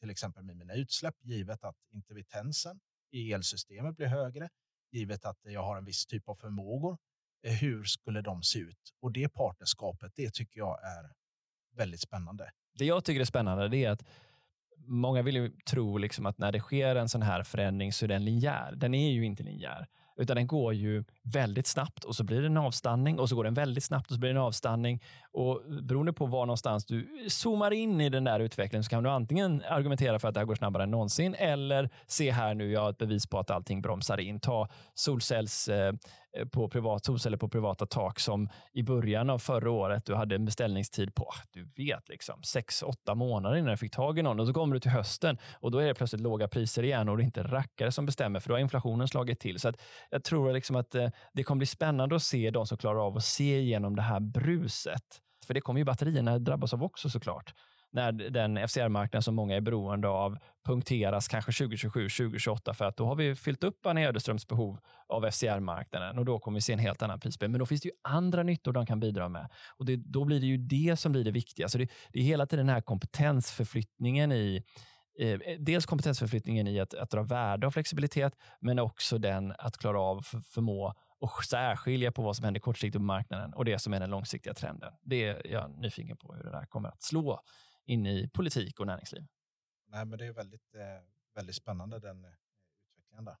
[0.00, 4.48] till exempel med mina utsläpp, givet att intermittensen i elsystemet blir högre,
[4.92, 6.98] givet att jag har en viss typ av förmågor,
[7.42, 8.92] eh, hur skulle de se ut?
[9.00, 11.12] Och det partnerskapet, det tycker jag är
[11.76, 12.50] väldigt spännande.
[12.78, 14.04] Det jag tycker är spännande det är att
[14.78, 18.08] många vill ju tro liksom att när det sker en sån här förändring så är
[18.08, 18.72] den linjär.
[18.76, 19.88] Den är ju inte linjär.
[20.16, 23.44] Utan den går ju väldigt snabbt och så blir det en avstanning och så går
[23.44, 25.02] den väldigt snabbt och så blir det en avstanning.
[25.36, 29.10] Och beroende på var någonstans du zoomar in i den där utvecklingen så kan du
[29.10, 32.80] antingen argumentera för att det här går snabbare än någonsin eller se här nu, jag
[32.80, 34.40] har ett bevis på att allting bromsar in.
[34.40, 35.92] Ta solcells eh,
[36.52, 40.44] på privat, solceller på privata tak som i början av förra året, du hade en
[40.44, 44.40] beställningstid på, ah, du vet, liksom, sex, åtta månader innan du fick tag i någon.
[44.40, 47.16] Och så kommer du till hösten och då är det plötsligt låga priser igen och
[47.16, 49.60] det är inte rackare som bestämmer för då har inflationen slagit till.
[49.60, 49.80] Så att
[50.10, 53.16] jag tror liksom att eh, det kommer bli spännande att se de som klarar av
[53.16, 55.22] att se igenom det här bruset.
[55.46, 57.54] För det kommer ju batterierna drabbas av också såklart
[57.96, 63.06] när den FCR-marknad som många är beroende av punkteras kanske 2027, 2028 för att då
[63.06, 64.78] har vi fyllt upp Annie Öderströms behov
[65.08, 67.50] av FCR-marknaden och då kommer vi se en helt annan prisbild.
[67.50, 70.40] Men då finns det ju andra nyttor de kan bidra med och det, då blir
[70.40, 71.68] det ju det som blir det viktiga.
[71.68, 74.62] Så det, det är hela tiden den här kompetensförflyttningen i
[75.18, 80.00] eh, dels kompetensförflyttningen i att, att dra värde av flexibilitet, men också den att klara
[80.00, 83.94] av för, förmå och särskilja på vad som händer kortsiktigt på marknaden och det som
[83.94, 84.94] är den långsiktiga trenden.
[85.02, 87.42] Det är jag nyfiken på hur det där kommer att slå
[87.84, 89.26] in i politik och näringsliv.
[89.88, 90.80] Nej, men det är väldigt, eh,
[91.34, 92.30] väldigt spännande den eh,
[93.16, 93.36] utvecklingen där.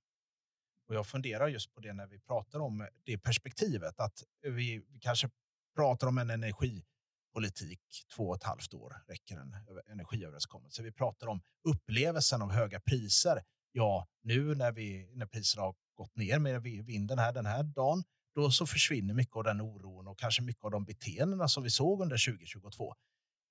[0.88, 4.84] Och jag funderar just på det när vi pratar om eh, det perspektivet att vi,
[4.88, 5.30] vi kanske
[5.74, 9.56] pratar om en energipolitik två och ett halvt år räcker en
[9.86, 10.82] energiöverenskommelse.
[10.82, 13.44] Vi pratar om upplevelsen av höga priser.
[13.72, 18.04] Ja, nu när, vi, när priserna har gått ner med vinden här den här dagen,
[18.34, 21.70] då så försvinner mycket av den oron och kanske mycket av de beteendena som vi
[21.70, 22.94] såg under 2022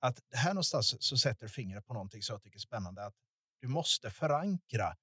[0.06, 3.06] att här någonstans så sätter du fingret på någonting som jag tycker är spännande.
[3.06, 3.16] Att
[3.62, 4.96] du måste förankra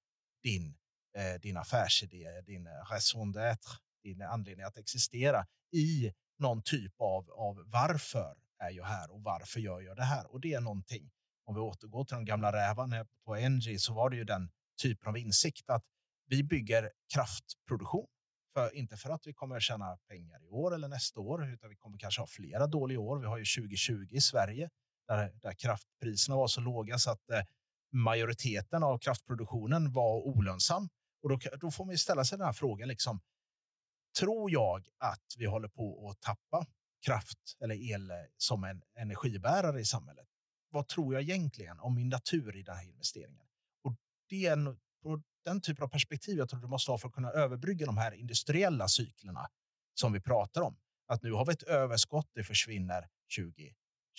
[0.43, 0.76] din,
[1.16, 3.68] eh, din affärsidé, din eh, raison d'être,
[4.03, 9.61] din anledning att existera i någon typ av, av varför är jag här och varför
[9.61, 10.32] gör jag det här?
[10.32, 11.11] Och det är någonting.
[11.45, 14.51] Om vi återgår till de gamla rävarna på NG så var det ju den
[14.82, 15.84] typen av insikt att
[16.33, 18.07] vi bygger kraftproduktion.
[18.53, 21.70] För, inte för att vi kommer att tjäna pengar i år eller nästa år, utan
[21.70, 23.18] vi kommer kanske ha flera dåliga år.
[23.18, 24.70] Vi har ju 2020 i Sverige
[25.09, 27.43] där, där kraftpriserna var så låga så att eh,
[27.93, 30.89] majoriteten av kraftproduktionen var olönsam.
[31.22, 32.89] Och då, då får man ställa sig den här frågan.
[32.89, 33.20] Liksom,
[34.20, 36.66] tror jag att vi håller på att tappa
[37.07, 40.26] kraft eller el eh, som en energibärare i samhället?
[40.70, 43.47] Vad tror jag egentligen om min natur i den här investeringen?
[43.85, 43.95] Och
[44.28, 44.78] det är en,
[45.45, 48.12] den typen av perspektiv jag tror du måste ha för att kunna överbrygga de här
[48.12, 49.49] industriella cyklerna
[49.95, 50.76] som vi pratar om.
[51.07, 53.74] Att nu har vi ett överskott, det försvinner 20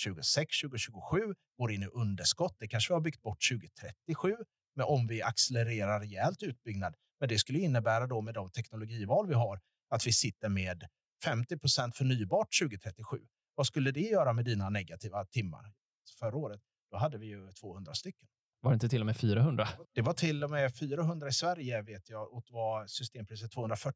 [0.05, 2.55] 2026, 2027, går in i underskott.
[2.59, 4.36] Det kanske vi har byggt bort 2037,
[4.76, 6.95] men om vi accelererar rejält utbyggnad.
[7.19, 9.59] Men det skulle innebära då med de teknologival vi har
[9.89, 10.84] att vi sitter med
[11.24, 13.17] 50 procent förnybart 2037.
[13.55, 15.74] Vad skulle det göra med dina negativa timmar?
[16.19, 16.61] Förra året
[16.91, 18.28] då hade vi ju 200 stycken.
[18.64, 19.68] Var det inte till och med 400?
[19.93, 23.95] Det var till och med 400 i Sverige vet jag och var systempriset 240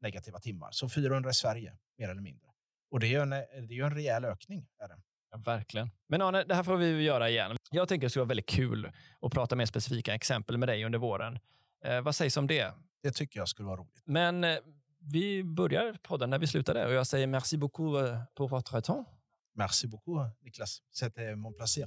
[0.00, 0.68] negativa timmar.
[0.72, 2.48] Så 400 i Sverige mer eller mindre.
[2.90, 4.66] Och det är ju en, det är en rejäl ökning.
[4.78, 4.96] Är det.
[5.30, 5.90] Ja, verkligen.
[6.08, 7.56] Men Arne, det här får vi göra igen.
[7.70, 10.84] Jag tänker att det skulle vara väldigt kul att prata mer specifika exempel med dig
[10.84, 11.38] under våren.
[11.84, 12.74] Eh, vad sägs om det?
[13.02, 14.02] Det tycker jag skulle vara roligt.
[14.04, 14.58] Men eh,
[15.00, 19.08] vi börjar podden när vi slutade och jag säger merci beaucoup eh, pour votre temps.
[19.54, 20.82] Merci beaucoup, Niklas.
[20.92, 21.86] C'était mon plaisir.